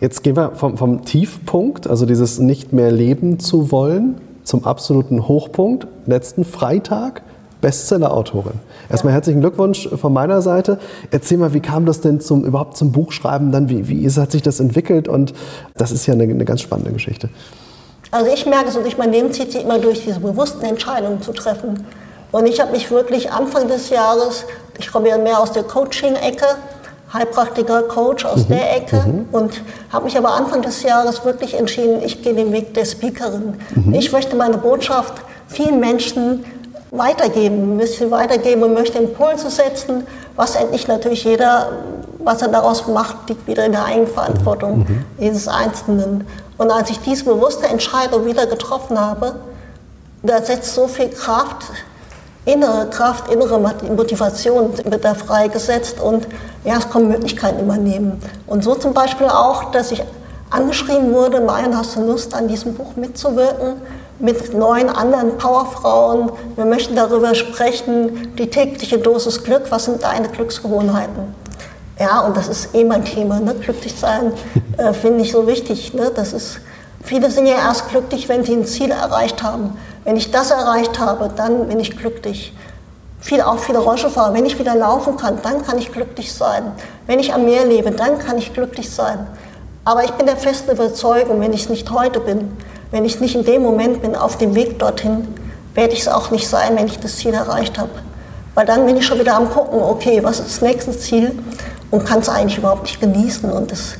Jetzt 0.00 0.22
gehen 0.22 0.36
wir 0.36 0.52
vom, 0.54 0.76
vom, 0.76 1.04
Tiefpunkt, 1.04 1.88
also 1.88 2.06
dieses 2.06 2.38
nicht 2.38 2.72
mehr 2.72 2.92
leben 2.92 3.40
zu 3.40 3.72
wollen, 3.72 4.20
zum 4.44 4.64
absoluten 4.64 5.26
Hochpunkt. 5.26 5.88
Letzten 6.06 6.44
Freitag 6.44 7.22
Bestseller-Autorin. 7.60 8.54
Erstmal 8.88 9.12
herzlichen 9.12 9.40
Glückwunsch 9.40 9.88
von 9.88 10.12
meiner 10.12 10.42
Seite. 10.42 10.78
Erzähl 11.10 11.38
mal, 11.38 11.52
wie 11.54 11.60
kam 11.60 11.86
das 11.86 12.00
denn 12.00 12.20
zum, 12.20 12.44
überhaupt 12.44 12.76
zum 12.76 12.92
Buchschreiben? 12.92 13.52
Dann, 13.52 13.68
wie, 13.68 13.88
wie 13.88 14.08
hat 14.08 14.32
sich 14.32 14.42
das 14.42 14.60
entwickelt? 14.60 15.08
Und 15.08 15.34
das 15.76 15.90
ist 15.90 16.06
ja 16.06 16.14
eine, 16.14 16.24
eine 16.24 16.44
ganz 16.44 16.60
spannende 16.60 16.92
Geschichte. 16.92 17.28
Also 18.10 18.30
ich 18.32 18.46
merke 18.46 18.70
so, 18.70 18.80
durch 18.80 18.96
mein 18.96 19.12
Leben 19.12 19.32
zieht 19.32 19.52
sich 19.52 19.62
immer 19.62 19.78
durch, 19.78 20.04
diese 20.04 20.20
bewussten 20.20 20.64
Entscheidungen 20.64 21.20
zu 21.20 21.32
treffen. 21.32 21.84
Und 22.32 22.46
ich 22.46 22.60
habe 22.60 22.72
mich 22.72 22.90
wirklich 22.90 23.30
Anfang 23.30 23.68
des 23.68 23.90
Jahres, 23.90 24.44
ich 24.78 24.90
komme 24.90 25.08
ja 25.08 25.18
mehr 25.18 25.40
aus 25.40 25.52
der 25.52 25.62
Coaching-Ecke, 25.62 26.46
Heilpraktiker, 27.12 27.82
Coach 27.82 28.24
aus 28.24 28.44
mhm. 28.44 28.48
der 28.48 28.76
Ecke 28.76 28.96
mhm. 28.96 29.28
und 29.32 29.62
habe 29.90 30.04
mich 30.04 30.16
aber 30.16 30.32
Anfang 30.32 30.60
des 30.60 30.82
Jahres 30.82 31.24
wirklich 31.24 31.54
entschieden, 31.54 32.02
ich 32.04 32.22
gehe 32.22 32.34
den 32.34 32.52
Weg 32.52 32.74
der 32.74 32.84
Speakerin. 32.84 33.54
Mhm. 33.74 33.94
Ich 33.94 34.12
möchte 34.12 34.36
meine 34.36 34.58
Botschaft 34.58 35.14
vielen 35.46 35.80
Menschen 35.80 36.44
weitergeben, 36.90 37.76
möchte 37.76 38.10
weitergeben 38.10 38.62
und 38.62 38.74
möchte 38.74 38.98
Impulse 38.98 39.50
setzen, 39.50 40.06
was 40.36 40.54
endlich 40.56 40.88
natürlich 40.88 41.24
jeder, 41.24 41.72
was 42.18 42.42
er 42.42 42.48
daraus 42.48 42.86
macht, 42.86 43.28
liegt 43.28 43.46
wieder 43.46 43.66
in 43.66 43.72
der 43.72 43.84
Eigenverantwortung 43.84 44.78
mhm. 44.80 45.04
jedes 45.18 45.48
Einzelnen. 45.48 46.26
Und 46.56 46.70
als 46.70 46.90
ich 46.90 47.00
diese 47.00 47.24
bewusste 47.24 47.66
Entscheidung 47.66 48.24
wieder 48.26 48.46
getroffen 48.46 48.98
habe, 48.98 49.36
da 50.22 50.42
setzt 50.42 50.74
so 50.74 50.88
viel 50.88 51.08
Kraft 51.08 51.66
innere 52.48 52.88
Kraft, 52.88 53.30
innere 53.30 53.60
Motivation 53.60 54.72
wird 54.84 55.04
da 55.04 55.14
freigesetzt 55.14 56.00
und 56.00 56.26
ja, 56.64 56.78
es 56.78 56.88
kommen 56.88 57.08
Möglichkeiten 57.08 57.60
immer 57.60 57.76
neben. 57.76 58.20
Und 58.46 58.64
so 58.64 58.74
zum 58.74 58.94
Beispiel 58.94 59.26
auch, 59.26 59.70
dass 59.70 59.92
ich 59.92 60.02
angeschrieben 60.50 61.12
wurde, 61.12 61.40
Marion, 61.40 61.76
hast 61.76 61.96
du 61.96 62.00
Lust, 62.00 62.34
an 62.34 62.48
diesem 62.48 62.74
Buch 62.74 62.96
mitzuwirken? 62.96 63.74
Mit 64.20 64.52
neun 64.52 64.88
anderen 64.88 65.38
Powerfrauen. 65.38 66.32
Wir 66.56 66.64
möchten 66.64 66.96
darüber 66.96 67.36
sprechen, 67.36 68.34
die 68.36 68.50
tägliche 68.50 68.98
Dosis 68.98 69.44
Glück, 69.44 69.70
was 69.70 69.84
sind 69.84 70.02
deine 70.02 70.28
Glücksgewohnheiten? 70.28 71.34
Ja, 72.00 72.20
und 72.20 72.36
das 72.36 72.48
ist 72.48 72.74
eh 72.74 72.82
mein 72.82 73.04
Thema, 73.04 73.38
ne? 73.38 73.54
glücklich 73.54 73.94
sein, 73.94 74.32
äh, 74.76 74.92
finde 74.92 75.22
ich 75.22 75.30
so 75.30 75.46
wichtig. 75.46 75.94
Ne? 75.94 76.10
Das 76.12 76.32
ist, 76.32 76.58
viele 77.04 77.30
sind 77.30 77.46
ja 77.46 77.56
erst 77.56 77.90
glücklich, 77.90 78.28
wenn 78.28 78.42
sie 78.44 78.54
ein 78.54 78.64
Ziel 78.64 78.90
erreicht 78.90 79.44
haben. 79.44 79.78
Wenn 80.02 80.16
ich 80.16 80.32
das 80.32 80.50
erreicht 80.50 80.98
habe, 80.98 81.30
dann 81.36 81.68
bin 81.68 81.78
ich 81.78 81.96
glücklich. 81.96 82.52
Viel, 83.20 83.40
auch 83.40 83.58
viele 83.58 83.78
Rollstuhlfahrer, 83.78 84.34
wenn 84.34 84.46
ich 84.46 84.58
wieder 84.58 84.74
laufen 84.74 85.16
kann, 85.16 85.38
dann 85.42 85.64
kann 85.64 85.78
ich 85.78 85.92
glücklich 85.92 86.32
sein. 86.32 86.72
Wenn 87.06 87.20
ich 87.20 87.32
am 87.34 87.44
Meer 87.44 87.64
lebe, 87.64 87.92
dann 87.92 88.18
kann 88.18 88.38
ich 88.38 88.52
glücklich 88.52 88.90
sein. 88.90 89.28
Aber 89.84 90.04
ich 90.04 90.10
bin 90.12 90.26
der 90.26 90.36
festen 90.36 90.72
Überzeugung, 90.72 91.40
wenn 91.40 91.52
ich 91.52 91.62
es 91.62 91.68
nicht 91.68 91.90
heute 91.90 92.20
bin, 92.20 92.56
wenn 92.90 93.04
ich 93.04 93.20
nicht 93.20 93.34
in 93.34 93.44
dem 93.44 93.62
Moment 93.62 94.02
bin, 94.02 94.14
auf 94.14 94.38
dem 94.38 94.54
Weg 94.54 94.78
dorthin, 94.78 95.28
werde 95.74 95.92
ich 95.92 96.00
es 96.00 96.08
auch 96.08 96.30
nicht 96.30 96.48
sein, 96.48 96.76
wenn 96.76 96.86
ich 96.86 96.98
das 96.98 97.16
Ziel 97.16 97.34
erreicht 97.34 97.78
habe. 97.78 97.90
Weil 98.54 98.66
dann 98.66 98.86
bin 98.86 98.96
ich 98.96 99.06
schon 99.06 99.20
wieder 99.20 99.36
am 99.36 99.50
gucken, 99.50 99.80
okay, 99.80 100.20
was 100.22 100.40
ist 100.40 100.48
das 100.48 100.62
nächste 100.62 100.96
Ziel 100.98 101.32
und 101.90 102.04
kann 102.04 102.20
es 102.20 102.28
eigentlich 102.28 102.58
überhaupt 102.58 102.82
nicht 102.82 103.00
genießen. 103.00 103.50
Und 103.50 103.70
das 103.70 103.94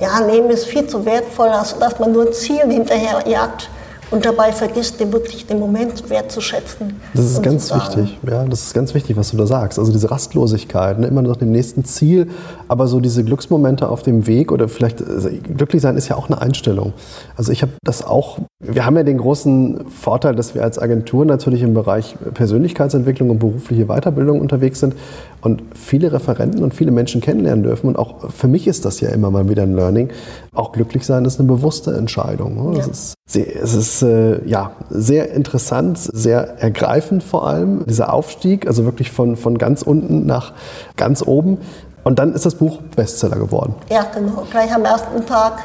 ja, 0.00 0.18
Leben 0.26 0.50
ist 0.50 0.66
viel 0.66 0.86
zu 0.86 1.04
wertvoll, 1.04 1.48
als 1.48 1.78
dass 1.78 1.98
man 1.98 2.12
nur 2.12 2.32
Zielen 2.32 2.70
hinterher 2.70 3.26
jagt 3.26 3.70
und 4.10 4.26
dabei 4.26 4.52
vergisst, 4.52 5.00
den 5.00 5.12
wirklich 5.12 5.46
den 5.46 5.58
Moment 5.58 6.10
wertzuschätzen. 6.10 7.00
Das 7.14 7.24
ist 7.24 7.42
ganz 7.42 7.74
wichtig, 7.74 8.18
ja, 8.28 8.44
das 8.44 8.62
ist 8.64 8.74
ganz 8.74 8.92
wichtig, 8.92 9.16
was 9.16 9.30
du 9.30 9.38
da 9.38 9.46
sagst. 9.46 9.78
Also 9.78 9.90
diese 9.90 10.10
Rastlosigkeit, 10.10 10.98
ne, 10.98 11.06
immer 11.06 11.22
nach 11.22 11.36
dem 11.36 11.50
nächsten 11.50 11.84
Ziel, 11.84 12.30
aber 12.72 12.86
so 12.86 13.00
diese 13.00 13.22
Glücksmomente 13.22 13.86
auf 13.90 14.02
dem 14.02 14.26
Weg 14.26 14.50
oder 14.50 14.66
vielleicht 14.66 15.06
also 15.06 15.28
glücklich 15.28 15.82
sein 15.82 15.98
ist 15.98 16.08
ja 16.08 16.16
auch 16.16 16.30
eine 16.30 16.40
Einstellung. 16.40 16.94
Also 17.36 17.52
ich 17.52 17.60
habe 17.60 17.72
das 17.84 18.02
auch, 18.02 18.38
wir 18.60 18.86
haben 18.86 18.96
ja 18.96 19.02
den 19.02 19.18
großen 19.18 19.90
Vorteil, 19.90 20.34
dass 20.34 20.54
wir 20.54 20.62
als 20.62 20.78
Agentur 20.78 21.26
natürlich 21.26 21.60
im 21.60 21.74
Bereich 21.74 22.16
Persönlichkeitsentwicklung 22.32 23.28
und 23.28 23.40
berufliche 23.40 23.84
Weiterbildung 23.88 24.40
unterwegs 24.40 24.80
sind 24.80 24.94
und 25.42 25.62
viele 25.74 26.14
Referenten 26.14 26.62
und 26.62 26.72
viele 26.72 26.92
Menschen 26.92 27.20
kennenlernen 27.20 27.62
dürfen. 27.62 27.88
Und 27.88 27.98
auch 27.98 28.30
für 28.30 28.48
mich 28.48 28.66
ist 28.66 28.86
das 28.86 29.00
ja 29.00 29.10
immer 29.10 29.30
mal 29.30 29.50
wieder 29.50 29.64
ein 29.64 29.74
Learning. 29.74 30.08
Auch 30.54 30.72
glücklich 30.72 31.04
sein 31.04 31.26
ist 31.26 31.38
eine 31.38 31.48
bewusste 31.48 31.92
Entscheidung. 31.92 32.70
Ne? 32.70 32.78
Ja. 32.78 32.80
Es 32.80 32.88
ist, 32.88 33.14
sehr, 33.26 33.62
es 33.62 33.74
ist 33.74 34.00
äh, 34.00 34.42
ja, 34.48 34.72
sehr 34.88 35.32
interessant, 35.32 35.98
sehr 35.98 36.58
ergreifend 36.58 37.22
vor 37.22 37.46
allem, 37.46 37.84
dieser 37.84 38.14
Aufstieg, 38.14 38.66
also 38.66 38.86
wirklich 38.86 39.10
von, 39.10 39.36
von 39.36 39.58
ganz 39.58 39.82
unten 39.82 40.24
nach 40.24 40.54
ganz 40.96 41.22
oben. 41.26 41.58
Und 42.04 42.18
dann 42.18 42.34
ist 42.34 42.44
das 42.44 42.54
Buch 42.54 42.78
Bestseller 42.96 43.36
geworden. 43.36 43.74
Ja, 43.90 44.06
genau. 44.14 44.44
Gleich 44.50 44.74
am 44.74 44.84
ersten 44.84 45.24
Tag 45.24 45.58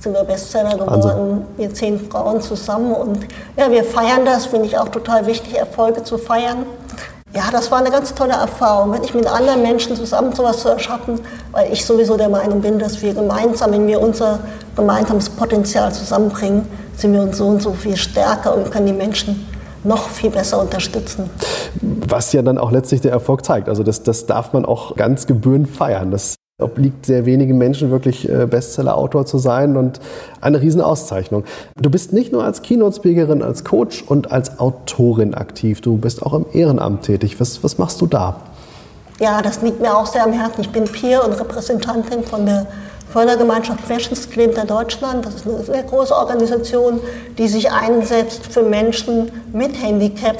sind 0.00 0.14
wir 0.14 0.22
Bestseller 0.24 0.74
geworden, 0.74 0.90
also. 0.90 1.42
wir 1.56 1.74
zehn 1.74 1.98
Frauen 2.10 2.40
zusammen. 2.40 2.92
Und 2.92 3.18
ja, 3.56 3.70
wir 3.70 3.82
feiern 3.84 4.24
das, 4.24 4.46
finde 4.46 4.66
ich 4.66 4.78
auch 4.78 4.88
total 4.88 5.26
wichtig, 5.26 5.58
Erfolge 5.58 6.04
zu 6.04 6.18
feiern. 6.18 6.66
Ja, 7.34 7.44
das 7.50 7.68
war 7.72 7.78
eine 7.78 7.90
ganz 7.90 8.14
tolle 8.14 8.34
Erfahrung, 8.34 8.92
wirklich 8.92 9.12
mit 9.12 9.26
anderen 9.26 9.62
Menschen 9.62 9.96
zusammen 9.96 10.32
sowas 10.32 10.58
zu 10.58 10.68
erschaffen, 10.68 11.18
weil 11.50 11.72
ich 11.72 11.84
sowieso 11.84 12.16
der 12.16 12.28
Meinung 12.28 12.60
bin, 12.60 12.78
dass 12.78 13.02
wir 13.02 13.12
gemeinsam, 13.12 13.72
wenn 13.72 13.88
wir 13.88 14.00
unser 14.00 14.38
gemeinsames 14.76 15.30
Potenzial 15.30 15.92
zusammenbringen, 15.92 16.64
sind 16.96 17.12
wir 17.12 17.22
uns 17.22 17.38
so 17.38 17.46
und 17.46 17.60
so 17.60 17.72
viel 17.72 17.96
stärker 17.96 18.54
und 18.54 18.70
können 18.70 18.86
die 18.86 18.92
Menschen 18.92 19.48
noch 19.84 20.08
viel 20.08 20.30
besser 20.30 20.60
unterstützen. 20.60 21.30
Was 21.80 22.32
ja 22.32 22.42
dann 22.42 22.58
auch 22.58 22.72
letztlich 22.72 23.00
der 23.00 23.12
Erfolg 23.12 23.44
zeigt. 23.44 23.68
Also 23.68 23.82
das, 23.82 24.02
das 24.02 24.26
darf 24.26 24.52
man 24.52 24.64
auch 24.64 24.96
ganz 24.96 25.26
gebührend 25.26 25.68
feiern. 25.68 26.10
Das 26.10 26.36
obliegt 26.62 27.06
sehr 27.06 27.26
wenigen 27.26 27.58
Menschen 27.58 27.90
wirklich 27.90 28.28
äh, 28.28 28.46
Bestseller-Autor 28.46 29.26
zu 29.26 29.38
sein 29.38 29.76
und 29.76 29.98
eine 30.40 30.60
Riesenauszeichnung. 30.60 31.42
Du 31.76 31.90
bist 31.90 32.12
nicht 32.12 32.32
nur 32.32 32.44
als 32.44 32.62
Keynote-Speakerin, 32.62 33.42
als 33.42 33.64
Coach 33.64 34.04
und 34.06 34.30
als 34.30 34.60
Autorin 34.60 35.34
aktiv, 35.34 35.80
du 35.80 35.96
bist 35.96 36.22
auch 36.22 36.32
im 36.32 36.46
Ehrenamt 36.52 37.02
tätig. 37.02 37.40
Was, 37.40 37.64
was 37.64 37.78
machst 37.78 38.00
du 38.00 38.06
da? 38.06 38.36
Ja, 39.20 39.42
das 39.42 39.62
liegt 39.62 39.80
mir 39.80 39.96
auch 39.96 40.06
sehr 40.06 40.24
am 40.24 40.32
Herzen. 40.32 40.60
Ich 40.60 40.70
bin 40.70 40.84
Peer 40.84 41.24
und 41.24 41.32
Repräsentantin 41.32 42.22
von 42.22 42.46
der 42.46 42.66
Fördergemeinschaft 43.14 43.86
Querschnittsgelähmter 43.86 44.64
Deutschland. 44.64 45.24
Das 45.24 45.36
ist 45.36 45.46
eine 45.46 45.62
sehr 45.62 45.84
große 45.84 46.12
Organisation, 46.12 46.98
die 47.38 47.46
sich 47.46 47.70
einsetzt 47.70 48.46
für 48.46 48.64
Menschen 48.64 49.30
mit 49.52 49.80
Handicap, 49.80 50.36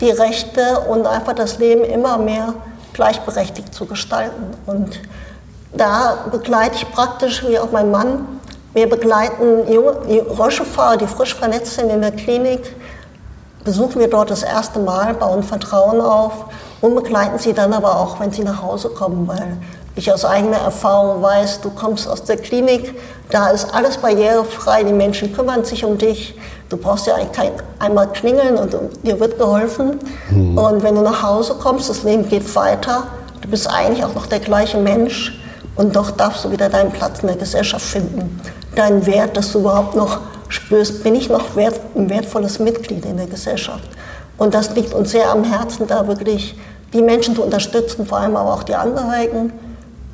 die 0.00 0.10
Rechte 0.10 0.80
und 0.88 1.06
einfach 1.06 1.34
das 1.34 1.58
Leben 1.58 1.84
immer 1.84 2.18
mehr 2.18 2.54
gleichberechtigt 2.92 3.72
zu 3.72 3.86
gestalten. 3.86 4.42
Und 4.66 4.98
da 5.72 6.24
begleite 6.32 6.74
ich 6.74 6.90
praktisch, 6.90 7.46
wie 7.46 7.56
auch 7.56 7.70
mein 7.70 7.92
Mann, 7.92 8.40
wir 8.74 8.88
begleiten 8.88 9.72
junge 9.72 9.92
Rollstuhlfahrer, 10.22 10.96
die 10.96 11.06
frisch 11.06 11.36
vernetzt 11.36 11.76
sind 11.76 11.88
in 11.88 12.00
der 12.00 12.10
Klinik, 12.10 12.74
besuchen 13.62 14.00
wir 14.00 14.10
dort 14.10 14.30
das 14.30 14.42
erste 14.42 14.80
Mal, 14.80 15.14
bauen 15.14 15.44
Vertrauen 15.44 16.00
auf 16.00 16.46
und 16.80 16.96
begleiten 16.96 17.38
sie 17.38 17.52
dann 17.52 17.72
aber 17.72 18.00
auch, 18.00 18.18
wenn 18.18 18.32
sie 18.32 18.42
nach 18.42 18.60
Hause 18.60 18.88
kommen, 18.88 19.28
weil 19.28 19.56
ich 19.98 20.12
aus 20.12 20.24
eigener 20.24 20.58
Erfahrung 20.58 21.22
weiß, 21.22 21.60
du 21.60 21.70
kommst 21.70 22.08
aus 22.08 22.22
der 22.24 22.36
Klinik, 22.36 22.94
da 23.30 23.50
ist 23.50 23.74
alles 23.74 23.98
barrierefrei, 23.98 24.84
die 24.84 24.92
Menschen 24.92 25.32
kümmern 25.32 25.64
sich 25.64 25.84
um 25.84 25.98
dich, 25.98 26.34
du 26.68 26.76
brauchst 26.76 27.06
ja 27.06 27.16
eigentlich 27.16 27.32
kein, 27.32 27.52
einmal 27.78 28.08
klingeln 28.08 28.56
und 28.56 28.76
dir 29.02 29.18
wird 29.18 29.38
geholfen. 29.38 29.98
Mhm. 30.30 30.56
Und 30.56 30.82
wenn 30.82 30.94
du 30.94 31.02
nach 31.02 31.22
Hause 31.22 31.56
kommst, 31.60 31.90
das 31.90 32.04
Leben 32.04 32.28
geht 32.28 32.54
weiter, 32.54 33.08
du 33.42 33.48
bist 33.48 33.68
eigentlich 33.68 34.04
auch 34.04 34.14
noch 34.14 34.26
der 34.26 34.40
gleiche 34.40 34.78
Mensch 34.78 35.38
und 35.74 35.96
doch 35.96 36.12
darfst 36.12 36.44
du 36.44 36.50
wieder 36.50 36.68
deinen 36.68 36.92
Platz 36.92 37.20
in 37.20 37.28
der 37.28 37.36
Gesellschaft 37.36 37.84
finden, 37.84 38.40
deinen 38.74 39.04
Wert, 39.06 39.36
dass 39.36 39.52
du 39.52 39.60
überhaupt 39.60 39.96
noch 39.96 40.20
spürst, 40.48 41.02
bin 41.02 41.14
ich 41.14 41.28
noch 41.28 41.56
wert, 41.56 41.78
ein 41.94 42.08
wertvolles 42.08 42.58
Mitglied 42.58 43.04
in 43.04 43.16
der 43.16 43.26
Gesellschaft. 43.26 43.88
Und 44.38 44.54
das 44.54 44.74
liegt 44.74 44.94
uns 44.94 45.10
sehr 45.10 45.30
am 45.30 45.44
Herzen, 45.44 45.86
da 45.86 46.06
wirklich 46.06 46.56
die 46.92 47.02
Menschen 47.02 47.34
zu 47.34 47.42
unterstützen, 47.42 48.06
vor 48.06 48.18
allem 48.18 48.36
aber 48.36 48.54
auch 48.54 48.62
die 48.62 48.74
Angehörigen 48.74 49.52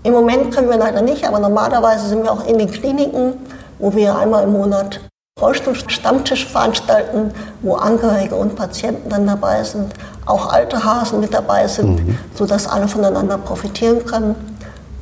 im 0.05 0.13
Moment 0.13 0.55
können 0.55 0.69
wir 0.69 0.77
leider 0.77 1.01
nicht, 1.01 1.27
aber 1.27 1.39
normalerweise 1.39 2.09
sind 2.09 2.23
wir 2.23 2.31
auch 2.31 2.47
in 2.47 2.59
den 2.59 2.71
Kliniken, 2.71 3.33
wo 3.79 3.95
wir 3.95 4.17
einmal 4.17 4.45
im 4.45 4.53
Monat 4.53 5.01
Rollstuhl-Stammtisch 5.41 6.47
veranstalten, 6.47 7.33
wo 7.63 7.75
Angehörige 7.75 8.37
und 8.37 8.55
Patienten 8.55 9.09
dann 9.09 9.27
dabei 9.27 9.65
sind, 9.65 9.95
auch 10.27 10.53
alte 10.53 10.85
Hasen 10.85 11.21
mit 11.21 11.33
dabei 11.33 11.67
sind, 11.67 12.07
mhm. 12.07 12.19
sodass 12.35 12.69
alle 12.69 12.87
voneinander 12.87 13.39
profitieren 13.39 14.05
können 14.05 14.37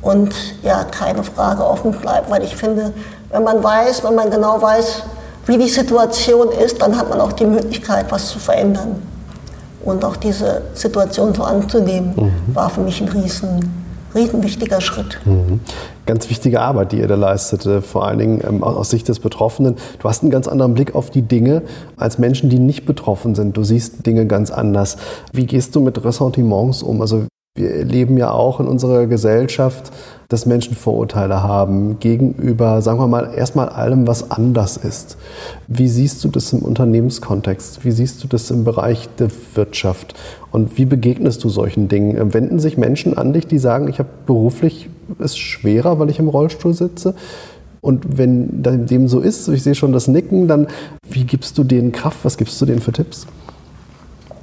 und 0.01 0.33
ja, 0.63 0.85
keine 0.85 1.23
Frage 1.23 1.65
offen 1.65 1.91
bleibt, 1.91 2.31
weil 2.31 2.43
ich 2.43 2.55
finde, 2.55 2.93
wenn 3.29 3.43
man 3.43 3.61
weiß, 3.61 4.03
wenn 4.05 4.15
man 4.15 4.31
genau 4.31 4.61
weiß, 4.61 5.03
wie 5.45 5.57
die 5.57 5.67
Situation 5.67 6.49
ist, 6.51 6.81
dann 6.81 6.97
hat 6.97 7.09
man 7.09 7.19
auch 7.19 7.33
die 7.33 7.45
Möglichkeit, 7.45 8.05
was 8.09 8.29
zu 8.29 8.39
verändern. 8.39 9.01
Und 9.83 10.05
auch 10.05 10.15
diese 10.15 10.61
Situation 10.73 11.35
so 11.35 11.43
anzunehmen, 11.43 12.13
mhm. 12.15 12.55
war 12.55 12.69
für 12.69 12.79
mich 12.79 13.01
ein 13.01 13.09
riesen 13.09 13.82
riesenwichtiger 14.15 14.81
Schritt. 14.81 15.19
Mhm. 15.25 15.59
Ganz 16.05 16.29
wichtige 16.29 16.61
Arbeit, 16.61 16.91
die 16.91 16.99
ihr 16.99 17.07
da 17.07 17.15
leistet, 17.15 17.65
äh, 17.65 17.81
vor 17.81 18.05
allen 18.05 18.19
Dingen 18.19 18.41
ähm, 18.47 18.63
aus 18.63 18.89
Sicht 18.89 19.07
des 19.07 19.19
Betroffenen. 19.19 19.75
Du 19.99 20.09
hast 20.09 20.21
einen 20.21 20.31
ganz 20.31 20.47
anderen 20.47 20.73
Blick 20.73 20.95
auf 20.95 21.09
die 21.09 21.21
Dinge 21.21 21.61
als 21.97 22.19
Menschen, 22.19 22.49
die 22.49 22.59
nicht 22.59 22.85
betroffen 22.85 23.35
sind. 23.35 23.55
Du 23.55 23.63
siehst 23.63 24.05
Dinge 24.05 24.25
ganz 24.25 24.51
anders. 24.51 24.97
Wie 25.31 25.45
gehst 25.45 25.75
du 25.75 25.81
mit 25.81 26.03
Ressentiments 26.03 26.83
um? 26.83 27.01
Also 27.01 27.25
wir 27.55 27.85
leben 27.85 28.17
ja 28.17 28.31
auch 28.31 28.59
in 28.59 28.67
unserer 28.67 29.05
Gesellschaft, 29.05 29.91
dass 30.27 30.47
Menschen 30.47 30.75
Vorurteile 30.75 31.43
haben 31.43 31.99
gegenüber, 31.99 32.81
sagen 32.81 32.97
wir 32.97 33.07
mal, 33.07 33.31
erstmal 33.35 33.69
allem, 33.69 34.07
was 34.07 34.31
anders 34.31 34.75
ist. 34.75 35.17
Wie 35.67 35.87
siehst 35.87 36.23
du 36.23 36.29
das 36.29 36.51
im 36.51 36.63
Unternehmenskontext? 36.63 37.85
Wie 37.85 37.91
siehst 37.91 38.23
du 38.23 38.27
das 38.27 38.49
im 38.49 38.63
Bereich 38.63 39.07
der 39.19 39.27
Wirtschaft? 39.53 40.15
Und 40.53 40.77
wie 40.77 40.85
begegnest 40.85 41.43
du 41.43 41.49
solchen 41.49 41.87
Dingen? 41.87 42.31
Wenden 42.31 42.59
sich 42.59 42.77
Menschen 42.77 43.17
an 43.17 43.33
dich, 43.33 43.47
die 43.47 43.57
sagen, 43.57 43.87
ich 43.87 43.97
habe 43.97 44.09
beruflich 44.27 44.87
es 45.17 45.35
schwerer, 45.35 45.97
weil 45.97 46.11
ich 46.11 46.19
im 46.19 46.27
Rollstuhl 46.27 46.75
sitze? 46.75 47.15
Und 47.81 48.19
wenn 48.19 48.61
dem 48.61 49.07
so 49.07 49.19
ist, 49.19 49.47
ich 49.47 49.63
sehe 49.63 49.73
schon 49.73 49.93
das 49.93 50.07
Nicken, 50.07 50.47
dann 50.47 50.67
wie 51.09 51.23
gibst 51.23 51.57
du 51.57 51.63
denen 51.63 51.91
Kraft? 51.91 52.19
Was 52.21 52.37
gibst 52.37 52.61
du 52.61 52.67
denen 52.67 52.81
für 52.81 52.91
Tipps? 52.91 53.25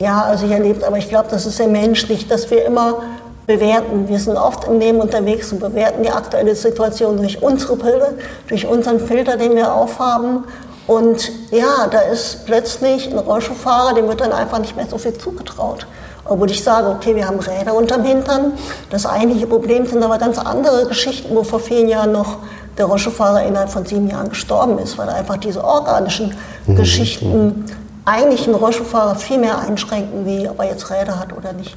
Ja, 0.00 0.22
also 0.22 0.46
ich 0.46 0.52
erlebe, 0.52 0.84
aber 0.84 0.98
ich 0.98 1.08
glaube, 1.08 1.28
das 1.30 1.46
ist 1.46 1.58
sehr 1.58 1.68
menschlich, 1.68 2.26
dass 2.26 2.50
wir 2.50 2.64
immer 2.64 3.02
bewerten. 3.46 4.08
Wir 4.08 4.18
sind 4.18 4.36
oft 4.36 4.66
im 4.66 4.80
Leben 4.80 4.98
unterwegs 4.98 5.52
und 5.52 5.60
bewerten 5.60 6.02
die 6.02 6.10
aktuelle 6.10 6.56
Situation 6.56 7.18
durch 7.18 7.40
unsere 7.40 7.76
Brille, 7.76 8.14
durch 8.48 8.66
unseren 8.66 8.98
Filter, 8.98 9.36
den 9.36 9.54
wir 9.54 9.72
aufhaben. 9.72 10.42
Und 10.90 11.30
ja, 11.52 11.86
da 11.88 12.00
ist 12.00 12.46
plötzlich 12.46 13.08
ein 13.12 13.16
Rollstuhlfahrer, 13.16 13.94
dem 13.94 14.08
wird 14.08 14.20
dann 14.20 14.32
einfach 14.32 14.58
nicht 14.58 14.74
mehr 14.74 14.88
so 14.88 14.98
viel 14.98 15.16
zugetraut. 15.16 15.86
Obwohl 16.24 16.50
ich 16.50 16.64
sage, 16.64 16.88
okay, 16.88 17.14
wir 17.14 17.28
haben 17.28 17.38
Räder 17.38 17.74
unterm 17.74 18.02
Hintern. 18.02 18.54
Das 18.90 19.06
eigentliche 19.06 19.46
Problem 19.46 19.86
sind 19.86 20.02
aber 20.02 20.18
ganz 20.18 20.36
andere 20.36 20.88
Geschichten, 20.88 21.36
wo 21.36 21.44
vor 21.44 21.60
vielen 21.60 21.88
Jahren 21.88 22.10
noch 22.10 22.38
der 22.76 22.86
Rollstuhlfahrer 22.86 23.44
innerhalb 23.44 23.70
von 23.70 23.86
sieben 23.86 24.10
Jahren 24.10 24.30
gestorben 24.30 24.78
ist, 24.78 24.98
weil 24.98 25.08
einfach 25.08 25.36
diese 25.36 25.62
organischen 25.62 26.34
mhm. 26.66 26.74
Geschichten 26.74 27.66
eigentlich 28.04 28.48
einen 28.48 28.56
Rollstuhlfahrer 28.56 29.14
viel 29.14 29.38
mehr 29.38 29.60
einschränken, 29.60 30.26
wie 30.26 30.48
ob 30.48 30.58
er 30.58 30.70
jetzt 30.70 30.90
Räder 30.90 31.20
hat 31.20 31.32
oder 31.36 31.52
nicht. 31.52 31.76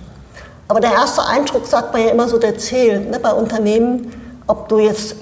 Aber 0.68 0.80
der 0.80 0.92
erste 0.92 1.24
Eindruck, 1.24 1.68
sagt 1.68 1.94
man 1.94 2.02
ja 2.02 2.10
immer 2.10 2.28
so, 2.28 2.40
der 2.40 2.58
zählt 2.58 3.12
ne, 3.12 3.20
bei 3.20 3.32
Unternehmen, 3.32 4.12
ob 4.48 4.70
du 4.70 4.80
jetzt 4.80 5.18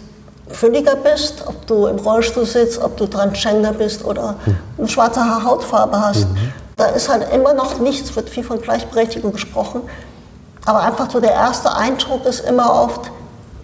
fülliger 0.54 0.96
bist, 0.96 1.44
ob 1.48 1.66
du 1.68 1.88
im 1.88 1.98
Rollstuhl 1.98 2.46
sitzt, 2.46 2.82
ob 2.82 2.98
du 2.98 3.08
Transgender 3.08 3.74
bist 3.74 4.04
oder 4.06 4.36
eine 4.78 4.88
schwarze 4.88 5.44
Hautfarbe 5.44 6.00
hast. 6.00 6.30
Mhm. 6.30 6.54
Da 6.78 6.86
ist 6.88 7.10
halt 7.10 7.32
immer 7.34 7.54
noch 7.54 7.80
nichts, 7.80 8.16
wird 8.16 8.30
viel 8.30 8.44
von 8.44 8.62
Gleichberechtigung 8.62 9.34
gesprochen. 9.34 9.82
Aber 10.66 10.82
einfach 10.82 11.10
so 11.10 11.20
der 11.20 11.32
erste 11.32 11.76
Eindruck 11.76 12.26
ist 12.26 12.42
immer 12.42 12.74
oft, 12.74 13.12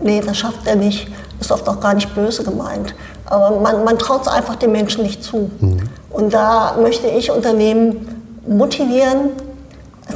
nee, 0.02 0.22
das 0.26 0.38
schafft 0.38 0.66
er 0.66 0.76
nicht. 0.76 1.08
Ist 1.40 1.52
oft 1.52 1.68
auch 1.70 1.80
gar 1.80 1.94
nicht 1.94 2.14
böse 2.16 2.44
gemeint. 2.44 2.96
Aber 3.26 3.60
man, 3.60 3.84
man 3.84 4.00
traut 4.00 4.22
es 4.22 4.28
einfach 4.28 4.56
den 4.56 4.72
Menschen 4.72 5.04
nicht 5.04 5.24
zu. 5.24 5.52
Mhm. 5.60 5.90
Und 6.10 6.34
da 6.34 6.76
möchte 6.82 7.08
ich 7.08 7.30
Unternehmen 7.30 8.24
motivieren, 8.48 9.30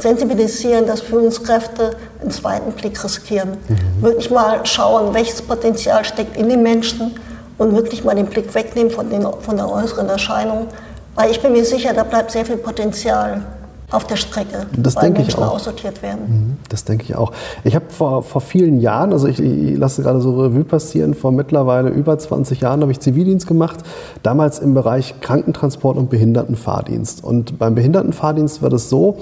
sensibilisieren, 0.00 0.86
dass 0.86 1.00
Führungskräfte 1.00 1.92
einen 2.22 2.30
zweiten 2.30 2.72
Blick 2.72 3.02
riskieren. 3.02 3.50
Mhm. 3.68 4.02
Wirklich 4.02 4.30
mal 4.30 4.64
schauen, 4.64 5.14
welches 5.14 5.42
Potenzial 5.42 6.04
steckt 6.04 6.36
in 6.36 6.48
den 6.48 6.62
Menschen 6.62 7.12
und 7.58 7.74
wirklich 7.74 8.04
mal 8.04 8.14
den 8.14 8.26
Blick 8.26 8.54
wegnehmen 8.54 8.90
von, 8.90 9.10
den, 9.10 9.26
von 9.40 9.56
der 9.56 9.70
äußeren 9.70 10.08
Erscheinung. 10.08 10.66
Weil 11.14 11.30
ich 11.30 11.40
bin 11.40 11.52
mir 11.52 11.64
sicher, 11.64 11.92
da 11.92 12.04
bleibt 12.04 12.30
sehr 12.30 12.44
viel 12.44 12.56
Potenzial 12.56 13.42
auf 13.92 14.06
der 14.06 14.16
Strecke, 14.16 14.66
das 14.74 14.96
weil 14.96 15.10
Menschen 15.10 15.28
ich 15.28 15.36
auch. 15.36 15.54
aussortiert 15.54 16.02
werden. 16.02 16.20
Mhm, 16.26 16.56
das 16.70 16.84
denke 16.84 17.04
ich 17.04 17.14
auch. 17.14 17.32
Ich 17.62 17.74
habe 17.74 17.84
vor, 17.90 18.22
vor 18.22 18.40
vielen 18.40 18.80
Jahren, 18.80 19.12
also 19.12 19.28
ich, 19.28 19.38
ich, 19.38 19.76
lasse 19.76 20.02
gerade 20.02 20.20
so 20.20 20.40
Revue 20.40 20.64
passieren, 20.64 21.12
vor 21.12 21.30
mittlerweile 21.30 21.90
über 21.90 22.18
20 22.18 22.62
Jahren 22.62 22.80
habe 22.80 22.90
ich 22.90 23.00
Zivildienst 23.00 23.46
gemacht, 23.46 23.80
damals 24.22 24.60
im 24.60 24.72
Bereich 24.72 25.20
Krankentransport 25.20 25.98
und 25.98 26.08
Behindertenfahrdienst. 26.08 27.22
Und 27.22 27.58
beim 27.58 27.74
Behindertenfahrdienst 27.74 28.62
war 28.62 28.70
das 28.70 28.88
so, 28.88 29.18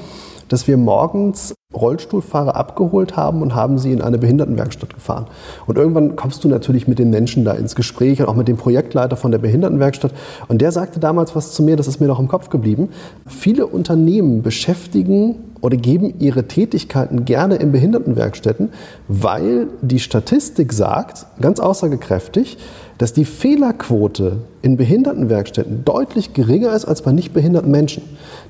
dass 0.50 0.68
wir 0.68 0.76
morgens 0.76 1.54
Rollstuhlfahrer 1.72 2.56
abgeholt 2.56 3.16
haben 3.16 3.42
und 3.42 3.54
haben 3.54 3.78
sie 3.78 3.92
in 3.92 4.02
eine 4.02 4.18
Behindertenwerkstatt 4.18 4.92
gefahren. 4.92 5.26
Und 5.66 5.78
irgendwann 5.78 6.16
kommst 6.16 6.42
du 6.42 6.48
natürlich 6.48 6.88
mit 6.88 6.98
den 6.98 7.10
Menschen 7.10 7.44
da 7.44 7.52
ins 7.52 7.76
Gespräch 7.76 8.20
und 8.20 8.26
auch 8.26 8.34
mit 8.34 8.48
dem 8.48 8.56
Projektleiter 8.56 9.16
von 9.16 9.30
der 9.30 9.38
Behindertenwerkstatt. 9.38 10.12
Und 10.48 10.60
der 10.60 10.72
sagte 10.72 10.98
damals 10.98 11.36
was 11.36 11.52
zu 11.52 11.62
mir, 11.62 11.76
das 11.76 11.86
ist 11.86 12.00
mir 12.00 12.08
noch 12.08 12.18
im 12.18 12.26
Kopf 12.26 12.50
geblieben. 12.50 12.88
Viele 13.26 13.66
Unternehmen 13.66 14.42
beschäftigen 14.42 15.36
oder 15.60 15.76
geben 15.76 16.14
ihre 16.18 16.48
Tätigkeiten 16.48 17.24
gerne 17.24 17.56
in 17.56 17.70
Behindertenwerkstätten, 17.70 18.70
weil 19.06 19.68
die 19.82 20.00
Statistik 20.00 20.72
sagt, 20.72 21.26
ganz 21.40 21.60
aussagekräftig, 21.60 22.58
dass 23.00 23.14
die 23.14 23.24
Fehlerquote 23.24 24.42
in 24.60 24.76
Behindertenwerkstätten 24.76 25.86
deutlich 25.86 26.34
geringer 26.34 26.74
ist 26.74 26.84
als 26.84 27.00
bei 27.00 27.12
nicht 27.12 27.32
behinderten 27.32 27.70
Menschen. 27.70 28.02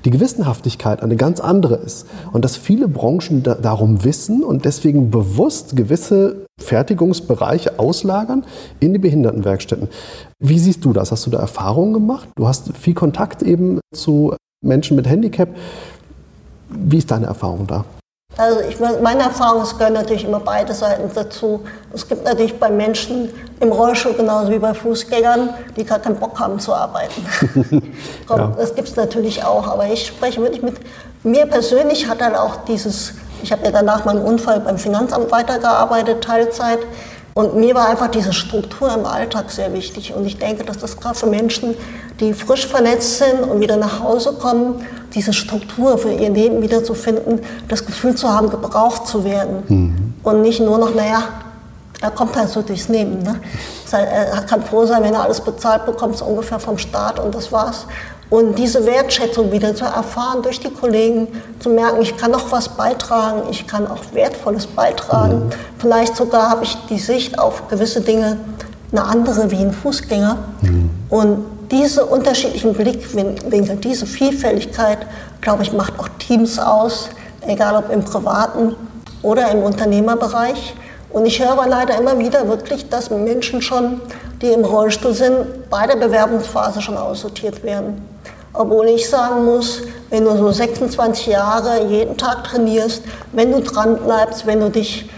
Die 0.03 0.09
Gewissenhaftigkeit 0.09 1.01
eine 1.01 1.15
ganz 1.15 1.39
andere 1.39 1.75
ist. 1.75 2.05
Und 2.33 2.43
dass 2.43 2.57
viele 2.57 2.89
Branchen 2.89 3.43
da, 3.43 3.55
darum 3.55 4.03
wissen 4.03 4.43
und 4.43 4.65
deswegen 4.65 5.09
bewusst 5.09 5.77
gewisse 5.77 6.47
Fertigungsbereiche 6.59 7.79
auslagern 7.79 8.43
in 8.81 8.91
die 8.91 8.99
Behindertenwerkstätten. 8.99 9.87
Wie 10.39 10.59
siehst 10.59 10.83
du 10.83 10.91
das? 10.91 11.13
Hast 11.13 11.25
du 11.25 11.29
da 11.29 11.39
Erfahrungen 11.39 11.93
gemacht? 11.93 12.27
Du 12.35 12.45
hast 12.45 12.75
viel 12.75 12.93
Kontakt 12.93 13.43
eben 13.43 13.79
zu 13.93 14.35
Menschen 14.61 14.97
mit 14.97 15.07
Handicap. 15.07 15.47
Wie 16.67 16.97
ist 16.97 17.09
deine 17.09 17.27
Erfahrung 17.27 17.67
da? 17.67 17.85
Also 18.37 18.61
ich, 18.61 18.79
meine 18.79 19.23
Erfahrung, 19.23 19.61
es 19.61 19.77
gehören 19.77 19.93
natürlich 19.93 20.23
immer 20.23 20.39
beide 20.39 20.73
Seiten 20.73 21.11
dazu. 21.13 21.61
Es 21.93 22.07
gibt 22.07 22.23
natürlich 22.23 22.57
bei 22.59 22.69
Menschen 22.69 23.29
im 23.59 23.71
Rollstuhl 23.71 24.13
genauso 24.13 24.51
wie 24.51 24.59
bei 24.59 24.73
Fußgängern, 24.73 25.49
die 25.75 25.83
gar 25.83 25.99
keinen 25.99 26.15
Bock 26.15 26.39
haben 26.39 26.57
zu 26.59 26.73
arbeiten. 26.73 27.25
ja. 28.29 28.53
Das 28.57 28.73
gibt 28.73 28.87
es 28.87 28.95
natürlich 28.95 29.43
auch, 29.43 29.67
aber 29.67 29.85
ich 29.87 30.07
spreche 30.07 30.41
wirklich 30.41 30.61
mit 30.61 30.75
mir 31.23 31.45
persönlich 31.45 32.07
hat 32.07 32.21
dann 32.21 32.35
auch 32.35 32.65
dieses, 32.67 33.13
ich 33.43 33.51
habe 33.51 33.63
ja 33.65 33.71
danach 33.71 34.05
meinen 34.05 34.21
Unfall 34.23 34.59
beim 34.59 34.77
Finanzamt 34.77 35.31
weitergearbeitet, 35.31 36.23
Teilzeit. 36.23 36.79
Und 37.33 37.55
mir 37.55 37.75
war 37.75 37.87
einfach 37.87 38.09
diese 38.09 38.33
Struktur 38.33 38.93
im 38.93 39.05
Alltag 39.05 39.51
sehr 39.51 39.73
wichtig. 39.73 40.13
Und 40.13 40.25
ich 40.25 40.37
denke, 40.37 40.65
dass 40.65 40.79
das 40.79 40.97
gerade 40.97 41.15
für 41.15 41.27
Menschen, 41.27 41.75
die 42.19 42.33
frisch 42.33 42.67
verletzt 42.67 43.19
sind 43.19 43.43
und 43.43 43.61
wieder 43.61 43.77
nach 43.77 44.01
Hause 44.01 44.33
kommen, 44.33 44.85
diese 45.13 45.31
Struktur 45.31 45.97
für 45.97 46.11
ihr 46.11 46.29
Leben 46.29 46.61
wiederzufinden, 46.61 47.41
das 47.67 47.85
Gefühl 47.85 48.15
zu 48.15 48.29
haben, 48.29 48.49
gebraucht 48.49 49.07
zu 49.07 49.23
werden. 49.23 49.63
Mhm. 49.67 50.13
Und 50.23 50.41
nicht 50.41 50.59
nur 50.59 50.77
noch, 50.77 50.93
naja, 50.93 51.23
er 52.01 52.11
kommt 52.11 52.35
halt 52.35 52.49
so 52.49 52.61
durchs 52.61 52.87
Leben. 52.89 53.21
Ne? 53.21 53.39
Er 53.91 54.41
kann 54.41 54.63
froh 54.63 54.85
sein, 54.85 55.03
wenn 55.03 55.13
er 55.13 55.23
alles 55.23 55.39
bezahlt 55.39 55.85
bekommt, 55.85 56.17
so 56.17 56.25
ungefähr 56.25 56.59
vom 56.59 56.77
Staat 56.77 57.19
und 57.19 57.35
das 57.35 57.51
war's. 57.51 57.85
Und 58.31 58.57
diese 58.57 58.85
Wertschätzung 58.85 59.51
wieder 59.51 59.75
zu 59.75 59.83
erfahren 59.83 60.41
durch 60.41 60.61
die 60.61 60.69
Kollegen, 60.69 61.27
zu 61.59 61.69
merken, 61.69 62.01
ich 62.01 62.15
kann 62.15 62.31
noch 62.31 62.49
was 62.49 62.69
beitragen, 62.69 63.41
ich 63.51 63.67
kann 63.67 63.85
auch 63.85 63.99
Wertvolles 64.13 64.67
beitragen. 64.67 65.47
Mhm. 65.47 65.49
Vielleicht 65.77 66.15
sogar 66.15 66.49
habe 66.49 66.63
ich 66.63 66.77
die 66.89 66.97
Sicht 66.97 67.37
auf 67.37 67.67
gewisse 67.67 67.99
Dinge 67.99 68.37
eine 68.93 69.03
andere 69.03 69.51
wie 69.51 69.57
ein 69.57 69.73
Fußgänger. 69.73 70.37
Mhm. 70.61 70.89
Und 71.09 71.45
diese 71.71 72.05
unterschiedlichen 72.05 72.73
Blickwinkel, 72.73 73.75
diese 73.75 74.05
Vielfältigkeit, 74.05 74.99
glaube 75.41 75.63
ich, 75.63 75.73
macht 75.73 75.99
auch 75.99 76.07
Teams 76.17 76.57
aus, 76.57 77.09
egal 77.45 77.75
ob 77.75 77.91
im 77.91 78.05
privaten 78.05 78.77
oder 79.23 79.51
im 79.51 79.61
Unternehmerbereich. 79.61 80.73
Und 81.09 81.25
ich 81.25 81.41
höre 81.41 81.67
leider 81.67 81.97
immer 81.97 82.17
wieder 82.17 82.47
wirklich, 82.47 82.87
dass 82.87 83.09
Menschen 83.09 83.61
schon, 83.61 83.99
die 84.41 84.53
im 84.53 84.63
Rollstuhl 84.63 85.13
sind, 85.13 85.69
bei 85.69 85.85
der 85.85 85.97
Bewerbungsphase 85.97 86.81
schon 86.81 86.95
aussortiert 86.95 87.61
werden. 87.63 88.10
Obwohl 88.53 88.87
ich 88.87 89.09
sagen 89.09 89.45
muss, 89.45 89.81
wenn 90.09 90.25
du 90.25 90.35
so 90.37 90.51
26 90.51 91.27
Jahre 91.27 91.85
jeden 91.87 92.17
Tag 92.17 92.43
trainierst, 92.43 93.03
wenn 93.31 93.51
du 93.51 93.61
dran 93.61 93.97
bleibst, 93.97 94.45
wenn 94.45 94.59
du 94.59 94.69
dich 94.69 95.09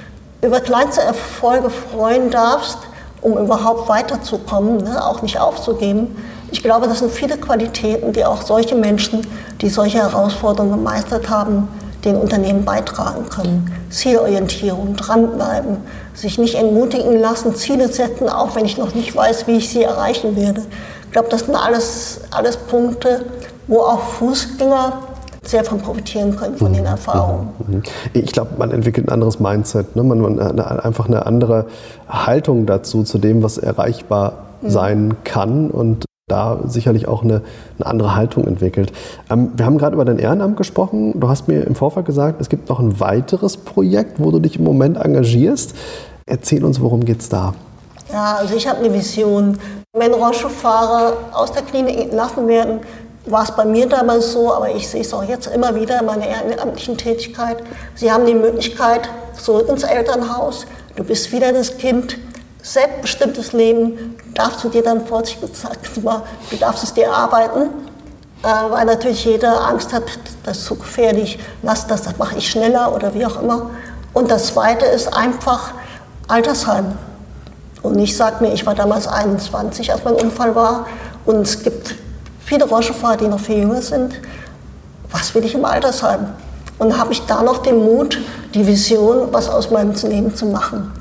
über 0.41 0.59
kleinste 0.59 1.01
Erfolge 1.01 1.69
freuen 1.69 2.29
darfst, 2.29 2.77
um 3.21 3.37
überhaupt 3.37 3.89
weiterzukommen, 3.89 4.77
ne, 4.77 5.03
auch 5.03 5.21
nicht 5.21 5.39
aufzugeben. 5.39 6.15
Ich 6.51 6.61
glaube, 6.61 6.87
das 6.87 6.99
sind 6.99 7.11
viele 7.11 7.37
Qualitäten, 7.37 8.13
die 8.13 8.23
auch 8.23 8.41
solche 8.43 8.75
Menschen, 8.75 9.25
die 9.61 9.69
solche 9.69 9.99
Herausforderungen 9.99 10.73
gemeistert 10.73 11.29
haben, 11.29 11.67
den 12.05 12.15
Unternehmen 12.15 12.65
beitragen 12.65 13.29
können. 13.29 13.71
Zielorientierung, 13.89 14.95
dranbleiben, 14.95 15.77
sich 16.13 16.37
nicht 16.37 16.55
entmutigen 16.55 17.19
lassen, 17.19 17.55
Ziele 17.55 17.87
setzen, 17.87 18.29
auch 18.29 18.55
wenn 18.55 18.65
ich 18.65 18.77
noch 18.77 18.93
nicht 18.93 19.15
weiß, 19.15 19.47
wie 19.47 19.57
ich 19.57 19.69
sie 19.69 19.83
erreichen 19.83 20.35
werde. 20.35 20.61
Ich 21.05 21.11
glaube, 21.11 21.29
das 21.29 21.41
sind 21.41 21.55
alles, 21.55 22.21
alles 22.31 22.57
Punkte, 22.57 23.25
wo 23.67 23.79
auch 23.79 23.99
Fußgänger 23.99 24.93
sehr 25.45 25.63
von 25.63 25.79
profitieren 25.79 26.35
können, 26.35 26.55
von 26.57 26.73
den 26.73 26.81
mhm. 26.81 26.87
Erfahrungen. 26.87 27.49
Mhm. 27.67 27.75
Mhm. 27.75 27.83
Ich 28.13 28.31
glaube, 28.31 28.51
man 28.57 28.71
entwickelt 28.71 29.07
ein 29.07 29.13
anderes 29.13 29.39
Mindset, 29.39 29.95
ne? 29.95 30.03
man, 30.03 30.19
man 30.19 30.39
eine, 30.39 30.83
einfach 30.83 31.07
eine 31.07 31.25
andere 31.25 31.65
Haltung 32.07 32.65
dazu, 32.65 33.03
zu 33.03 33.17
dem, 33.17 33.43
was 33.43 33.57
erreichbar 33.57 34.33
sein 34.65 35.15
kann 35.25 35.69
und 35.69 36.05
da 36.33 36.59
sicherlich 36.65 37.07
auch 37.07 37.23
eine, 37.23 37.41
eine 37.77 37.85
andere 37.85 38.15
Haltung 38.15 38.45
entwickelt. 38.47 38.91
Ähm, 39.29 39.51
wir 39.55 39.65
haben 39.65 39.77
gerade 39.77 39.93
über 39.93 40.05
dein 40.05 40.17
Ehrenamt 40.17 40.57
gesprochen. 40.57 41.19
Du 41.19 41.29
hast 41.29 41.47
mir 41.47 41.65
im 41.65 41.75
Vorfall 41.75 42.03
gesagt, 42.03 42.41
es 42.41 42.49
gibt 42.49 42.69
noch 42.69 42.79
ein 42.79 42.99
weiteres 42.99 43.57
Projekt, 43.57 44.19
wo 44.19 44.31
du 44.31 44.39
dich 44.39 44.57
im 44.57 44.63
Moment 44.63 44.97
engagierst. 44.97 45.75
Erzähl 46.25 46.65
uns, 46.65 46.81
worum 46.81 47.05
geht 47.05 47.21
es 47.21 47.29
da? 47.29 47.53
Ja, 48.11 48.35
also 48.39 48.55
ich 48.55 48.67
habe 48.67 48.79
eine 48.79 48.93
Vision. 48.93 49.57
Wenn 49.93 50.13
Rollstuhlfahrer 50.13 51.13
aus 51.33 51.51
der 51.51 51.61
Klinik 51.61 51.99
entlassen 51.99 52.47
werden, 52.47 52.79
war 53.25 53.43
es 53.43 53.51
bei 53.51 53.63
mir 53.63 53.87
damals 53.87 54.33
so, 54.33 54.53
aber 54.53 54.69
ich 54.75 54.87
sehe 54.87 55.01
es 55.01 55.13
auch 55.13 55.23
jetzt 55.23 55.47
immer 55.47 55.75
wieder 55.75 55.99
in 55.99 56.05
meiner 56.05 56.27
ehrenamtlichen 56.27 56.97
Tätigkeit. 56.97 57.57
Sie 57.95 58.11
haben 58.11 58.25
die 58.25 58.33
Möglichkeit, 58.33 59.01
zurück 59.39 59.69
ins 59.69 59.83
Elternhaus, 59.83 60.65
du 60.95 61.03
bist 61.03 61.31
wieder 61.31 61.53
das 61.53 61.77
Kind, 61.77 62.17
selbstbestimmtes 62.61 63.53
Leben 63.53 64.15
darfst 64.33 64.63
du 64.63 64.69
dir 64.69 64.83
dann 64.83 65.05
vorsichtig 65.05 65.51
gesagt, 65.51 65.89
du 65.95 66.57
darfst 66.57 66.83
es 66.83 66.93
dir 66.93 67.11
arbeiten, 67.11 67.69
äh, 68.43 68.47
weil 68.69 68.85
natürlich 68.85 69.25
jeder 69.25 69.67
Angst 69.67 69.93
hat, 69.93 70.03
das 70.43 70.59
ist 70.59 70.65
zu 70.65 70.75
gefährlich, 70.75 71.39
lass 71.61 71.87
das, 71.87 72.03
das 72.03 72.17
mache 72.17 72.37
ich 72.37 72.49
schneller 72.49 72.93
oder 72.93 73.13
wie 73.13 73.25
auch 73.25 73.41
immer. 73.41 73.69
Und 74.13 74.29
das 74.29 74.47
Zweite 74.47 74.85
ist 74.85 75.13
einfach 75.13 75.71
Altersheim. 76.27 76.97
Und 77.81 77.99
ich 77.99 78.15
sage 78.15 78.43
mir, 78.43 78.53
ich 78.53 78.65
war 78.65 78.75
damals 78.75 79.07
21, 79.07 79.91
als 79.91 80.03
mein 80.03 80.13
Unfall 80.13 80.55
war, 80.55 80.85
und 81.25 81.41
es 81.41 81.63
gibt 81.63 81.95
viele 82.45 82.65
Rollstuhlfahrer, 82.65 83.17
die 83.17 83.27
noch 83.27 83.39
viel 83.39 83.59
jünger 83.59 83.81
sind. 83.81 84.13
Was 85.11 85.33
will 85.35 85.45
ich 85.45 85.55
im 85.55 85.65
Altersheim? 85.65 86.27
Und 86.79 86.97
habe 86.97 87.13
ich 87.13 87.25
da 87.25 87.41
noch 87.43 87.59
den 87.59 87.77
Mut, 87.77 88.19
die 88.53 88.65
Vision, 88.67 89.29
was 89.31 89.49
aus 89.49 89.71
meinem 89.71 89.93
Leben 89.93 90.35
zu 90.35 90.47
machen? 90.47 90.91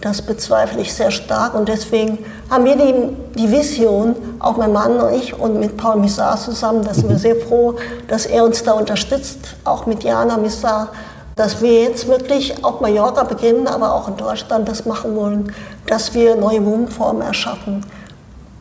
Das 0.00 0.22
bezweifle 0.22 0.80
ich 0.80 0.94
sehr 0.94 1.10
stark 1.10 1.54
und 1.54 1.68
deswegen 1.68 2.18
haben 2.48 2.64
wir 2.64 2.76
die, 2.76 2.94
die 3.38 3.52
Vision, 3.52 4.16
auch 4.38 4.56
mein 4.56 4.72
Mann 4.72 4.98
und 4.98 5.12
ich 5.12 5.38
und 5.38 5.60
mit 5.60 5.76
Paul 5.76 5.96
Missar 5.96 6.38
zusammen, 6.38 6.82
da 6.84 6.94
sind 6.94 7.10
wir 7.10 7.18
sehr 7.18 7.36
froh, 7.36 7.76
dass 8.08 8.24
er 8.24 8.44
uns 8.44 8.62
da 8.62 8.72
unterstützt, 8.72 9.56
auch 9.64 9.84
mit 9.84 10.02
Jana 10.02 10.38
Missar, 10.38 10.88
dass 11.36 11.60
wir 11.60 11.82
jetzt 11.82 12.08
wirklich 12.08 12.64
auf 12.64 12.80
Mallorca 12.80 13.24
beginnen, 13.24 13.66
aber 13.66 13.94
auch 13.94 14.08
in 14.08 14.16
Deutschland 14.16 14.68
das 14.68 14.86
machen 14.86 15.14
wollen, 15.16 15.52
dass 15.86 16.14
wir 16.14 16.34
neue 16.34 16.64
Wohnformen 16.64 17.22
erschaffen. 17.22 17.84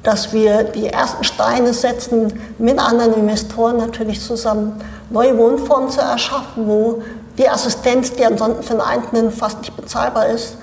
dass 0.03 0.31
wir 0.31 0.63
die 0.63 0.87
ersten 0.87 1.23
Steine 1.23 1.73
setzen, 1.73 2.33
mit 2.57 2.79
anderen 2.79 3.13
Investoren 3.15 3.77
natürlich 3.77 4.21
zusammen, 4.21 4.79
neue 5.09 5.37
Wohnformen 5.37 5.89
zu 5.89 5.99
erschaffen, 5.99 6.67
wo 6.67 7.03
die 7.37 7.49
Assistenz, 7.49 8.13
die 8.13 8.25
ansonsten 8.25 8.63
für 8.63 8.73
den 8.73 8.81
Einzelnen 8.81 9.31
fast 9.31 9.59
nicht 9.59 9.75
bezahlbar 9.75 10.27
ist, 10.27 10.57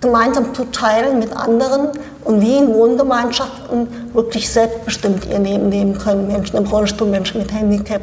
gemeinsam 0.00 0.54
zu 0.54 0.64
teilen 0.70 1.18
mit 1.18 1.36
anderen 1.36 1.88
und 2.24 2.40
wie 2.40 2.58
in 2.58 2.74
Wohngemeinschaften 2.74 3.88
wirklich 4.12 4.50
selbstbestimmt 4.50 5.26
ihr 5.30 5.38
Leben 5.38 5.70
leben 5.70 5.98
können, 5.98 6.28
Menschen 6.28 6.56
im 6.56 6.66
Rollstuhl, 6.66 7.08
Menschen 7.08 7.40
mit 7.40 7.52
Handicap. 7.52 8.02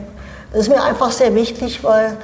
Das 0.52 0.62
ist 0.62 0.70
mir 0.70 0.84
einfach 0.84 1.12
sehr 1.12 1.34
wichtig, 1.36 1.84
weil 1.84 2.18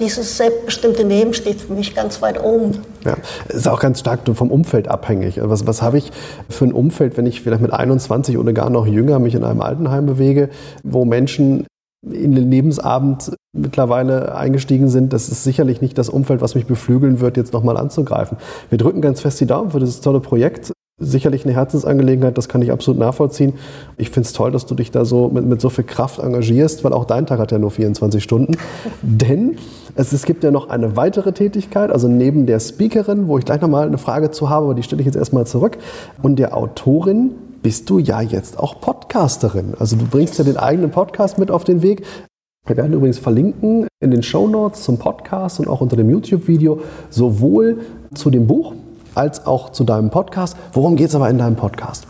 dieses 0.00 0.36
selbstbestimmte 0.36 1.02
Leben 1.02 1.34
steht 1.34 1.60
für 1.60 1.72
mich 1.72 1.94
ganz 1.94 2.20
weit 2.22 2.42
oben. 2.42 2.82
Ja, 3.04 3.16
ist 3.48 3.68
auch 3.68 3.80
ganz 3.80 4.00
stark 4.00 4.20
vom 4.34 4.50
Umfeld 4.50 4.88
abhängig. 4.88 5.38
Was, 5.40 5.66
was 5.66 5.82
habe 5.82 5.98
ich 5.98 6.10
für 6.48 6.64
ein 6.64 6.72
Umfeld, 6.72 7.16
wenn 7.16 7.26
ich 7.26 7.42
vielleicht 7.42 7.62
mit 7.62 7.72
21 7.72 8.38
oder 8.38 8.52
gar 8.52 8.70
noch 8.70 8.86
jünger 8.86 9.18
mich 9.18 9.34
in 9.34 9.44
einem 9.44 9.60
Altenheim 9.60 10.06
bewege, 10.06 10.48
wo 10.82 11.04
Menschen 11.04 11.66
in 12.10 12.34
den 12.34 12.50
Lebensabend 12.50 13.32
mittlerweile 13.52 14.34
eingestiegen 14.34 14.88
sind, 14.88 15.12
das 15.12 15.28
ist 15.28 15.44
sicherlich 15.44 15.80
nicht 15.80 15.96
das 15.96 16.08
Umfeld, 16.08 16.40
was 16.40 16.54
mich 16.54 16.66
beflügeln 16.66 17.20
wird, 17.20 17.36
jetzt 17.36 17.52
nochmal 17.52 17.76
anzugreifen. 17.76 18.38
Wir 18.68 18.78
drücken 18.78 19.00
ganz 19.00 19.20
fest 19.20 19.40
die 19.40 19.46
Daumen 19.46 19.70
für 19.70 19.80
dieses 19.80 20.00
tolle 20.00 20.20
Projekt 20.20 20.72
sicherlich 20.98 21.44
eine 21.44 21.54
Herzensangelegenheit, 21.54 22.38
das 22.38 22.48
kann 22.48 22.62
ich 22.62 22.70
absolut 22.70 23.00
nachvollziehen. 23.00 23.54
Ich 23.96 24.10
finde 24.10 24.28
es 24.28 24.32
toll, 24.32 24.52
dass 24.52 24.64
du 24.66 24.76
dich 24.76 24.92
da 24.92 25.04
so 25.04 25.28
mit, 25.28 25.44
mit 25.44 25.60
so 25.60 25.68
viel 25.68 25.82
Kraft 25.82 26.20
engagierst, 26.20 26.84
weil 26.84 26.92
auch 26.92 27.04
dein 27.04 27.26
Tag 27.26 27.40
hat 27.40 27.50
ja 27.50 27.58
nur 27.58 27.72
24 27.72 28.22
Stunden. 28.22 28.56
Denn 29.02 29.56
es, 29.96 30.12
es 30.12 30.24
gibt 30.24 30.44
ja 30.44 30.52
noch 30.52 30.68
eine 30.68 30.96
weitere 30.96 31.32
Tätigkeit, 31.32 31.90
also 31.90 32.06
neben 32.06 32.46
der 32.46 32.60
Speakerin, 32.60 33.26
wo 33.26 33.38
ich 33.38 33.44
gleich 33.44 33.60
nochmal 33.60 33.88
eine 33.88 33.98
Frage 33.98 34.30
zu 34.30 34.50
habe, 34.50 34.66
aber 34.66 34.74
die 34.74 34.84
stelle 34.84 35.00
ich 35.00 35.06
jetzt 35.06 35.16
erstmal 35.16 35.46
zurück, 35.48 35.78
und 36.22 36.38
der 36.38 36.56
Autorin 36.56 37.32
bist 37.64 37.88
du 37.88 37.98
ja 37.98 38.20
jetzt 38.20 38.58
auch 38.58 38.78
Podcasterin. 38.78 39.74
Also 39.78 39.96
du 39.96 40.06
bringst 40.06 40.36
ja 40.36 40.44
den 40.44 40.58
eigenen 40.58 40.90
Podcast 40.90 41.38
mit 41.38 41.50
auf 41.50 41.64
den 41.64 41.80
Weg. 41.80 42.04
Wir 42.66 42.76
werden 42.76 42.92
übrigens 42.92 43.18
verlinken 43.18 43.88
in 44.00 44.10
den 44.10 44.22
Show 44.22 44.46
Notes 44.46 44.84
zum 44.84 44.98
Podcast 44.98 45.60
und 45.60 45.68
auch 45.68 45.80
unter 45.80 45.96
dem 45.96 46.10
YouTube-Video 46.10 46.82
sowohl 47.08 47.80
zu 48.14 48.28
dem 48.28 48.46
Buch, 48.46 48.74
als 49.14 49.46
auch 49.46 49.70
zu 49.70 49.84
deinem 49.84 50.10
Podcast. 50.10 50.58
Worum 50.74 50.94
geht 50.94 51.08
es 51.08 51.14
aber 51.14 51.30
in 51.30 51.38
deinem 51.38 51.56
Podcast? 51.56 52.06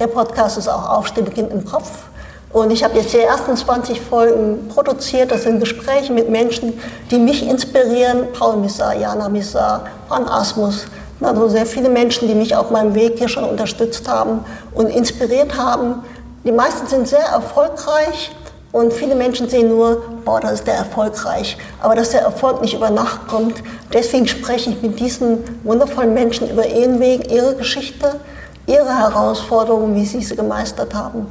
Der 0.00 0.08
Podcast 0.08 0.58
ist 0.58 0.66
auch 0.66 0.90
Aufstehen 0.90 1.24
beginnt 1.24 1.52
im 1.52 1.64
Kopf. 1.64 2.08
Und 2.52 2.72
ich 2.72 2.82
habe 2.82 2.96
jetzt 2.96 3.12
die 3.12 3.18
ersten 3.18 3.56
20 3.56 4.00
Folgen 4.00 4.66
produziert. 4.70 5.30
Das 5.30 5.44
sind 5.44 5.60
Gespräche 5.60 6.12
mit 6.12 6.28
Menschen, 6.28 6.72
die 7.12 7.18
mich 7.18 7.48
inspirieren. 7.48 8.26
Paul 8.36 8.56
Missar, 8.56 8.96
Jana 8.96 9.28
Missar, 9.28 9.84
Frank 10.08 10.28
Asmus. 10.28 10.86
Also 11.20 11.48
sehr 11.48 11.66
viele 11.66 11.90
Menschen, 11.90 12.28
die 12.28 12.34
mich 12.34 12.56
auf 12.56 12.70
meinem 12.70 12.94
Weg 12.94 13.18
hier 13.18 13.28
schon 13.28 13.44
unterstützt 13.44 14.08
haben 14.08 14.44
und 14.72 14.86
inspiriert 14.88 15.56
haben. 15.56 16.02
Die 16.44 16.52
meisten 16.52 16.86
sind 16.86 17.06
sehr 17.06 17.26
erfolgreich 17.26 18.30
und 18.72 18.92
viele 18.92 19.14
Menschen 19.14 19.48
sehen 19.48 19.68
nur, 19.68 20.02
boah, 20.24 20.40
das 20.40 20.52
ist 20.52 20.66
der 20.66 20.74
erfolgreich. 20.74 21.58
Aber 21.80 21.94
dass 21.94 22.10
der 22.10 22.22
Erfolg 22.22 22.62
nicht 22.62 22.74
über 22.74 22.88
Nacht 22.88 23.28
kommt, 23.28 23.54
deswegen 23.92 24.26
spreche 24.26 24.70
ich 24.70 24.80
mit 24.80 24.98
diesen 24.98 25.38
wundervollen 25.64 26.14
Menschen 26.14 26.48
über 26.48 26.66
ihren 26.66 27.00
Weg, 27.00 27.30
ihre 27.30 27.54
Geschichte, 27.56 28.20
ihre 28.66 28.96
Herausforderungen, 28.96 29.94
wie 29.96 30.06
sie 30.06 30.22
sie 30.22 30.36
gemeistert 30.36 30.94
haben. 30.94 31.26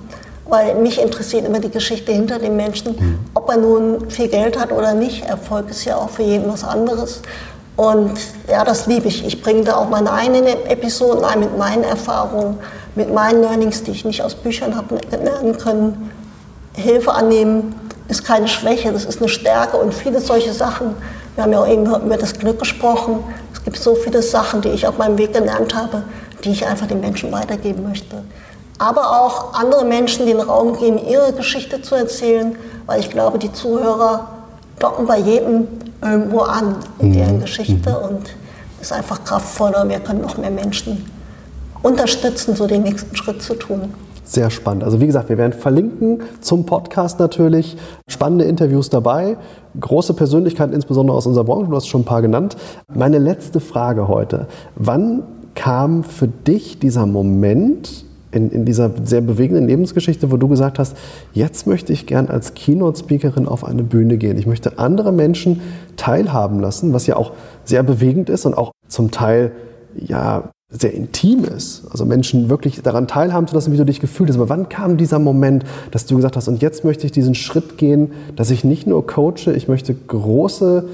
Weil 0.45 0.75
mich 0.75 1.01
interessiert 1.01 1.45
immer 1.45 1.59
die 1.59 1.69
Geschichte 1.69 2.11
hinter 2.11 2.39
dem 2.39 2.55
Menschen, 2.55 2.95
mhm. 2.95 3.19
ob 3.33 3.49
er 3.49 3.57
nun 3.57 4.09
viel 4.09 4.27
Geld 4.27 4.59
hat 4.59 4.71
oder 4.71 4.93
nicht. 4.93 5.25
Erfolg 5.25 5.69
ist 5.69 5.85
ja 5.85 5.95
auch 5.95 6.09
für 6.09 6.23
jeden 6.23 6.51
was 6.51 6.63
anderes. 6.63 7.21
Und 7.79 8.19
ja, 8.49 8.65
das 8.65 8.87
liebe 8.87 9.07
ich. 9.07 9.25
Ich 9.25 9.41
bringe 9.41 9.63
da 9.63 9.77
auch 9.77 9.87
meine 9.87 10.11
eigenen 10.11 10.45
Episoden 10.67 11.23
ein 11.23 11.39
mit 11.39 11.57
meinen 11.57 11.85
Erfahrungen, 11.85 12.57
mit 12.95 13.13
meinen 13.13 13.41
Learnings, 13.41 13.83
die 13.83 13.91
ich 13.91 14.03
nicht 14.03 14.21
aus 14.21 14.35
Büchern 14.35 14.75
habe 14.75 14.99
lernen 15.11 15.57
können 15.57 16.11
Hilfe 16.75 17.13
annehmen 17.13 17.75
ist 18.09 18.25
keine 18.25 18.47
Schwäche, 18.47 18.91
das 18.91 19.05
ist 19.05 19.19
eine 19.19 19.29
Stärke 19.29 19.77
und 19.77 19.93
viele 19.93 20.19
solche 20.19 20.51
Sachen. 20.51 20.95
Wir 21.35 21.43
haben 21.43 21.53
ja 21.53 21.61
auch 21.61 21.67
eben 21.67 21.85
über 21.85 22.17
das 22.17 22.33
Glück 22.33 22.59
gesprochen. 22.59 23.23
Es 23.53 23.63
gibt 23.63 23.77
so 23.77 23.95
viele 23.95 24.23
Sachen, 24.23 24.61
die 24.61 24.69
ich 24.69 24.87
auf 24.87 24.97
meinem 24.97 25.17
Weg 25.17 25.31
gelernt 25.31 25.75
habe, 25.75 26.03
die 26.43 26.51
ich 26.51 26.65
einfach 26.65 26.87
den 26.87 26.99
Menschen 26.99 27.31
weitergeben 27.31 27.83
möchte. 27.83 28.23
Aber 28.79 29.21
auch 29.21 29.53
andere 29.53 29.85
Menschen 29.85 30.25
den 30.25 30.39
Raum 30.39 30.77
geben, 30.77 30.97
ihre 30.97 31.31
Geschichte 31.33 31.81
zu 31.81 31.95
erzählen, 31.95 32.57
weil 32.87 32.99
ich 32.99 33.09
glaube, 33.09 33.37
die 33.37 33.53
Zuhörer 33.53 34.27
docken 34.79 35.05
bei 35.05 35.19
jedem 35.19 35.67
irgendwo 36.01 36.39
an 36.39 36.75
in 36.99 37.13
deren 37.13 37.37
mhm. 37.37 37.41
Geschichte 37.41 37.89
mhm. 37.89 38.09
und 38.09 38.35
ist 38.81 38.93
einfach 38.93 39.23
kraftvoller. 39.23 39.87
Wir 39.87 39.99
können 39.99 40.21
noch 40.21 40.37
mehr 40.37 40.51
Menschen 40.51 41.05
unterstützen, 41.81 42.55
so 42.55 42.67
den 42.67 42.83
nächsten 42.83 43.15
Schritt 43.15 43.41
zu 43.41 43.55
tun. 43.55 43.93
Sehr 44.23 44.51
spannend. 44.51 44.83
Also 44.83 45.01
wie 45.01 45.07
gesagt, 45.07 45.29
wir 45.29 45.39
werden 45.39 45.53
verlinken 45.53 46.21
zum 46.39 46.65
Podcast 46.65 47.19
natürlich. 47.19 47.77
Spannende 48.07 48.45
Interviews 48.45 48.89
dabei. 48.89 49.37
Große 49.79 50.13
Persönlichkeiten, 50.13 50.73
insbesondere 50.73 51.17
aus 51.17 51.25
unserer 51.25 51.45
Branche. 51.45 51.69
Du 51.69 51.75
hast 51.75 51.87
schon 51.87 52.01
ein 52.01 52.05
paar 52.05 52.21
genannt. 52.21 52.55
Meine 52.93 53.17
letzte 53.17 53.59
Frage 53.59 54.07
heute. 54.07 54.47
Wann 54.75 55.23
kam 55.55 56.03
für 56.03 56.27
dich 56.27 56.77
dieser 56.79 57.07
Moment 57.07 58.05
in, 58.31 58.51
in 58.51 58.65
dieser 58.65 58.91
sehr 59.03 59.21
bewegenden 59.21 59.67
Lebensgeschichte, 59.67 60.31
wo 60.31 60.37
du 60.37 60.47
gesagt 60.47 60.79
hast, 60.79 60.95
jetzt 61.33 61.67
möchte 61.67 61.93
ich 61.93 62.05
gern 62.05 62.27
als 62.27 62.53
Keynote-Speakerin 62.53 63.47
auf 63.47 63.63
eine 63.63 63.83
Bühne 63.83 64.17
gehen. 64.17 64.37
Ich 64.37 64.45
möchte 64.45 64.77
andere 64.77 65.11
Menschen 65.11 65.61
teilhaben 65.97 66.59
lassen, 66.59 66.93
was 66.93 67.07
ja 67.07 67.15
auch 67.15 67.33
sehr 67.65 67.83
bewegend 67.83 68.29
ist 68.29 68.45
und 68.45 68.57
auch 68.57 68.71
zum 68.87 69.11
Teil 69.11 69.51
ja 69.95 70.51
sehr 70.71 70.93
intim 70.93 71.43
ist. 71.45 71.87
Also 71.89 72.05
Menschen 72.05 72.49
wirklich 72.49 72.81
daran 72.83 73.07
teilhaben 73.07 73.47
zu 73.47 73.55
lassen, 73.55 73.73
wie 73.73 73.77
du 73.77 73.85
dich 73.85 73.99
gefühlt 73.99 74.29
hast. 74.29 74.35
Aber 74.35 74.49
wann 74.49 74.69
kam 74.69 74.97
dieser 74.97 75.17
Moment, 75.17 75.63
dass 75.89 76.05
du 76.05 76.15
gesagt 76.15 76.35
hast, 76.35 76.47
und 76.47 76.61
jetzt 76.61 76.85
möchte 76.85 77.07
ich 77.07 77.11
diesen 77.11 77.33
Schritt 77.33 77.79
gehen, 77.79 78.11
dass 78.35 78.51
ich 78.51 78.63
nicht 78.63 78.85
nur 78.85 79.05
coache, 79.07 79.51
ich 79.55 79.67
möchte 79.67 79.95
große 79.95 80.87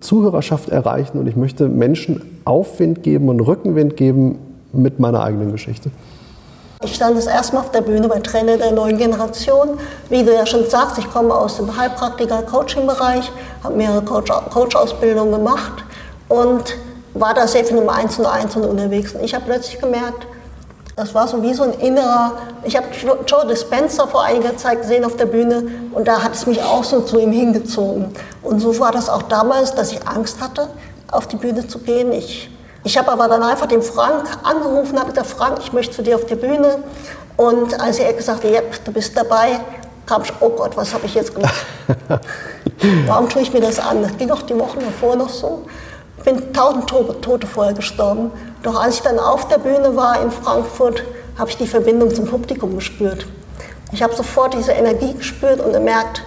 Zuhörerschaft 0.00 0.68
erreichen 0.68 1.18
und 1.18 1.26
ich 1.28 1.36
möchte 1.36 1.68
Menschen 1.68 2.20
Aufwind 2.44 3.02
geben 3.02 3.30
und 3.30 3.40
Rückenwind 3.40 3.96
geben 3.96 4.36
mit 4.74 5.00
meiner 5.00 5.22
eigenen 5.22 5.52
Geschichte? 5.52 5.90
Ich 6.84 6.96
stand 6.96 7.16
das 7.16 7.26
erste 7.26 7.54
Mal 7.54 7.60
auf 7.60 7.70
der 7.70 7.80
Bühne 7.80 8.08
bei 8.08 8.18
Trainer 8.18 8.56
der 8.56 8.72
neuen 8.72 8.98
Generation. 8.98 9.78
Wie 10.08 10.24
du 10.24 10.34
ja 10.34 10.44
schon 10.44 10.68
sagst, 10.68 10.98
ich 10.98 11.08
komme 11.12 11.32
aus 11.32 11.56
dem 11.56 11.76
Heilpraktiker-Coaching-Bereich, 11.76 13.30
habe 13.62 13.76
mehrere 13.76 14.02
Coach-Ausbildungen 14.02 15.30
gemacht 15.30 15.84
und 16.28 16.76
war 17.14 17.34
da 17.34 17.46
sehr 17.46 17.64
viel 17.64 17.76
im 17.76 17.88
Eins 17.88 18.18
und 18.18 18.26
unterwegs. 18.64 19.12
Und 19.12 19.22
ich 19.22 19.32
habe 19.32 19.44
plötzlich 19.46 19.80
gemerkt, 19.80 20.26
das 20.96 21.14
war 21.14 21.28
so 21.28 21.40
wie 21.42 21.54
so 21.54 21.62
ein 21.62 21.72
innerer, 21.74 22.32
ich 22.64 22.76
habe 22.76 22.86
Joe 23.26 23.46
Dispenza 23.46 24.06
vor 24.08 24.24
einiger 24.24 24.56
Zeit 24.56 24.82
gesehen 24.82 25.04
auf 25.04 25.16
der 25.16 25.26
Bühne 25.26 25.64
und 25.92 26.08
da 26.08 26.22
hat 26.22 26.34
es 26.34 26.46
mich 26.46 26.60
auch 26.62 26.84
so 26.84 27.00
zu 27.00 27.18
ihm 27.18 27.30
hingezogen. 27.32 28.12
Und 28.42 28.58
so 28.58 28.78
war 28.80 28.90
das 28.90 29.08
auch 29.08 29.22
damals, 29.22 29.74
dass 29.74 29.92
ich 29.92 30.06
Angst 30.06 30.40
hatte, 30.40 30.68
auf 31.10 31.28
die 31.28 31.36
Bühne 31.36 31.66
zu 31.66 31.78
gehen. 31.78 32.12
Ich, 32.12 32.50
ich 32.84 32.98
habe 32.98 33.10
aber 33.10 33.28
dann 33.28 33.42
einfach 33.42 33.66
den 33.66 33.82
Frank 33.82 34.26
angerufen, 34.42 34.98
habe 34.98 35.10
gesagt, 35.10 35.28
Frank, 35.28 35.58
ich 35.60 35.72
möchte 35.72 35.96
zu 35.96 36.02
dir 36.02 36.16
auf 36.16 36.26
die 36.26 36.34
Bühne. 36.34 36.82
Und 37.36 37.80
als 37.80 37.98
er 37.98 38.12
gesagt 38.12 38.44
hat, 38.44 38.50
ja, 38.50 38.60
du 38.84 38.92
bist 38.92 39.16
dabei, 39.16 39.60
kam 40.06 40.22
ich, 40.22 40.32
oh 40.40 40.50
Gott, 40.50 40.76
was 40.76 40.92
habe 40.92 41.06
ich 41.06 41.14
jetzt 41.14 41.34
gemacht? 41.34 41.54
Warum 43.06 43.28
tue 43.28 43.42
ich 43.42 43.52
mir 43.52 43.60
das 43.60 43.78
an? 43.78 44.02
Das 44.02 44.16
ging 44.16 44.30
auch 44.30 44.42
die 44.42 44.58
Wochen 44.58 44.80
davor 44.80 45.16
noch 45.16 45.28
so. 45.28 45.62
Ich 46.18 46.24
bin 46.24 46.52
tausend 46.52 46.88
Tote 46.88 47.46
vorher 47.46 47.72
gestorben. 47.72 48.30
Doch 48.62 48.80
als 48.80 48.96
ich 48.96 49.02
dann 49.02 49.18
auf 49.18 49.48
der 49.48 49.58
Bühne 49.58 49.96
war 49.96 50.20
in 50.20 50.30
Frankfurt, 50.30 51.02
habe 51.38 51.50
ich 51.50 51.56
die 51.56 51.66
Verbindung 51.66 52.14
zum 52.14 52.26
Publikum 52.26 52.76
gespürt. 52.76 53.26
Ich 53.92 54.02
habe 54.02 54.14
sofort 54.14 54.54
diese 54.54 54.72
Energie 54.72 55.14
gespürt 55.14 55.60
und 55.60 55.72
gemerkt, 55.72 56.22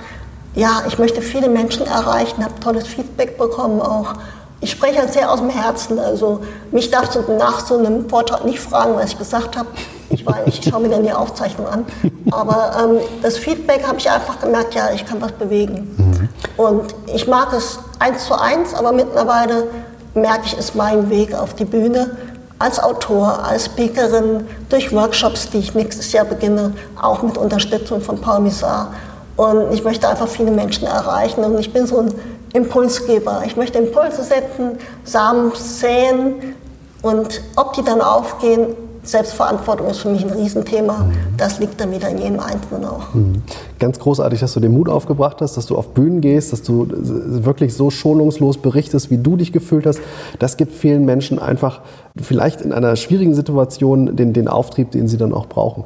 ja, 0.54 0.84
ich 0.88 0.98
möchte 0.98 1.22
viele 1.22 1.50
Menschen 1.50 1.86
erreichen, 1.86 2.44
habe 2.44 2.60
tolles 2.60 2.88
Feedback 2.88 3.38
bekommen 3.38 3.82
auch. 3.82 4.14
Ich 4.62 4.72
spreche 4.72 5.00
halt 5.00 5.14
sehr 5.14 5.32
aus 5.32 5.40
dem 5.40 5.50
Herzen. 5.50 6.00
Also 6.00 6.42
mich 6.72 6.90
darfst 6.90 7.16
du 7.16 7.22
nach 7.38 7.66
so 7.66 7.78
einem 7.78 8.10
Vortrag 8.10 8.46
nicht 8.46 8.60
fragen, 8.60 8.96
was 8.96 9.12
ich 9.12 9.18
gesagt 9.18 9.58
habe. 9.58 9.68
Ich, 10.10 10.26
ich 10.46 10.70
schaue 10.70 10.82
mir 10.82 10.90
dann 10.90 11.04
die 11.04 11.12
Aufzeichnung 11.12 11.68
an. 11.68 11.86
Aber 12.32 12.72
ähm, 12.82 13.00
das 13.22 13.38
Feedback 13.38 13.86
habe 13.86 13.98
ich 13.98 14.10
einfach 14.10 14.40
gemerkt, 14.40 14.74
ja, 14.76 14.90
ich 14.94 15.06
kann 15.06 15.22
was 15.22 15.32
bewegen. 15.34 15.96
Mhm. 15.98 16.30
Und 16.58 16.96
ich 17.14 17.28
mag 17.28 17.54
es 17.54 17.80
eins 18.00 18.26
zu 18.26 18.40
eins, 18.40 18.74
aber 18.74 18.92
mittlerweile 18.92 19.68
merke 20.14 20.46
ich, 20.46 20.58
ist 20.58 20.76
mein 20.76 21.10
Weg 21.10 21.34
auf 21.34 21.54
die 21.54 21.66
Bühne 21.66 22.12
als 22.58 22.80
Autor, 22.80 23.44
als 23.44 23.66
Speakerin, 23.66 24.48
durch 24.70 24.94
Workshops, 24.94 25.50
die 25.50 25.58
ich 25.58 25.74
nächstes 25.74 26.12
Jahr 26.14 26.26
beginne, 26.26 26.74
auch 27.02 27.22
mit 27.22 27.38
Unterstützung 27.38 28.02
von 28.02 28.20
Paul 28.22 28.40
Missar. 28.40 28.94
Und 29.36 29.74
ich 29.74 29.84
möchte 29.84 30.08
einfach 30.08 30.30
viele 30.30 30.52
Menschen 30.52 30.88
erreichen 30.88 31.44
und 31.44 31.60
ich 31.60 31.74
bin 31.74 31.86
so 31.86 32.00
ein 32.00 32.14
Impulsgeber. 32.56 33.44
Ich 33.46 33.58
möchte 33.58 33.78
Impulse 33.78 34.24
setzen, 34.24 34.78
Samen 35.04 35.52
säen 35.56 36.56
und 37.02 37.42
ob 37.56 37.74
die 37.74 37.84
dann 37.84 38.02
aufgehen, 38.02 38.68
Selbstverantwortung 39.04 39.88
ist 39.88 40.00
für 40.00 40.10
mich 40.10 40.24
ein 40.24 40.32
Riesenthema. 40.32 41.10
Das 41.38 41.60
liegt 41.60 41.80
dann 41.80 41.92
wieder 41.92 42.10
in 42.10 42.18
jedem 42.18 42.40
Einzelnen 42.40 42.86
auch. 42.86 43.14
Mhm. 43.14 43.44
Ganz 43.78 44.00
großartig, 44.00 44.40
dass 44.40 44.54
du 44.54 44.60
den 44.60 44.72
Mut 44.72 44.90
aufgebracht 44.90 45.42
hast, 45.42 45.58
dass 45.58 45.68
du 45.68 45.78
auf 45.78 45.90
Bühnen 45.90 46.22
gehst, 46.22 46.54
dass 46.54 46.64
du 46.64 46.88
wirklich 46.90 47.76
so 47.76 47.92
schonungslos 47.92 48.58
berichtest, 48.58 49.12
wie 49.12 49.18
du 49.18 49.36
dich 49.36 49.52
gefühlt 49.52 49.86
hast. 49.86 50.00
Das 50.40 50.58
gibt 50.58 50.74
vielen 50.74 51.06
Menschen 51.06 51.40
einfach 51.40 51.82
vielleicht 52.20 52.62
in 52.62 52.72
einer 52.72 52.96
schwierigen 52.96 53.36
Situation 53.36 54.16
den, 54.16 54.34
den 54.34 54.48
Auftrieb, 54.48 54.92
den 54.92 55.08
sie 55.08 55.18
dann 55.18 55.34
auch 55.34 55.48
brauchen. 55.48 55.84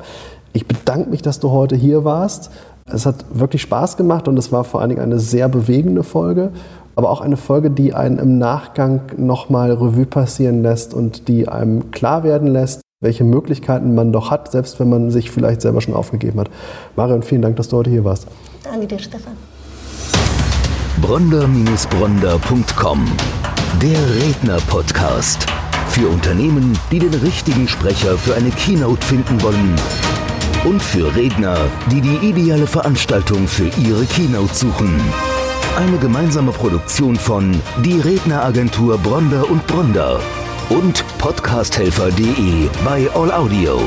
Ich 0.53 0.67
bedanke 0.67 1.09
mich, 1.09 1.21
dass 1.21 1.39
du 1.39 1.51
heute 1.51 1.75
hier 1.75 2.03
warst. 2.03 2.51
Es 2.91 3.05
hat 3.05 3.25
wirklich 3.31 3.61
Spaß 3.61 3.97
gemacht 3.97 4.27
und 4.27 4.37
es 4.37 4.51
war 4.51 4.63
vor 4.63 4.81
allen 4.81 4.89
Dingen 4.89 5.01
eine 5.01 5.19
sehr 5.19 5.49
bewegende 5.49 6.03
Folge, 6.03 6.51
aber 6.95 7.09
auch 7.09 7.21
eine 7.21 7.37
Folge, 7.37 7.71
die 7.71 7.93
einen 7.93 8.17
im 8.17 8.37
Nachgang 8.37 9.01
nochmal 9.17 9.71
Revue 9.71 10.05
passieren 10.05 10.63
lässt 10.63 10.93
und 10.93 11.27
die 11.27 11.47
einem 11.47 11.91
klar 11.91 12.23
werden 12.23 12.47
lässt, 12.47 12.81
welche 13.01 13.23
Möglichkeiten 13.23 13.95
man 13.95 14.11
doch 14.11 14.31
hat, 14.31 14.51
selbst 14.51 14.79
wenn 14.79 14.89
man 14.89 15.09
sich 15.09 15.31
vielleicht 15.31 15.61
selber 15.61 15.81
schon 15.81 15.93
aufgegeben 15.93 16.41
hat. 16.41 16.49
Marion, 16.95 17.23
vielen 17.23 17.41
Dank, 17.41 17.55
dass 17.55 17.69
du 17.69 17.77
heute 17.77 17.89
hier 17.89 18.03
warst. 18.03 18.27
Danke 18.63 18.87
dir, 18.87 18.99
Stefan. 18.99 19.33
Bronder-Bronder.com 21.01 23.05
Der 23.81 24.15
Redner-Podcast. 24.21 25.45
Für 25.87 26.09
Unternehmen, 26.09 26.77
die 26.91 26.99
den 26.99 27.13
richtigen 27.13 27.67
Sprecher 27.67 28.17
für 28.17 28.35
eine 28.35 28.49
Keynote 28.49 29.05
finden 29.05 29.41
wollen 29.41 29.75
und 30.65 30.81
für 30.81 31.15
Redner, 31.15 31.57
die 31.91 32.01
die 32.01 32.17
ideale 32.17 32.67
Veranstaltung 32.67 33.47
für 33.47 33.69
ihre 33.79 34.05
Keynote 34.05 34.53
suchen. 34.53 34.99
Eine 35.77 35.97
gemeinsame 35.97 36.51
Produktion 36.51 37.15
von 37.15 37.59
Die 37.83 37.99
Redneragentur 37.99 38.97
Bronder 38.97 39.49
und 39.49 39.65
Bronder 39.67 40.19
und 40.69 41.05
podcasthelfer.de 41.17 42.69
bei 42.83 43.09
All 43.13 43.31
Audio. 43.31 43.79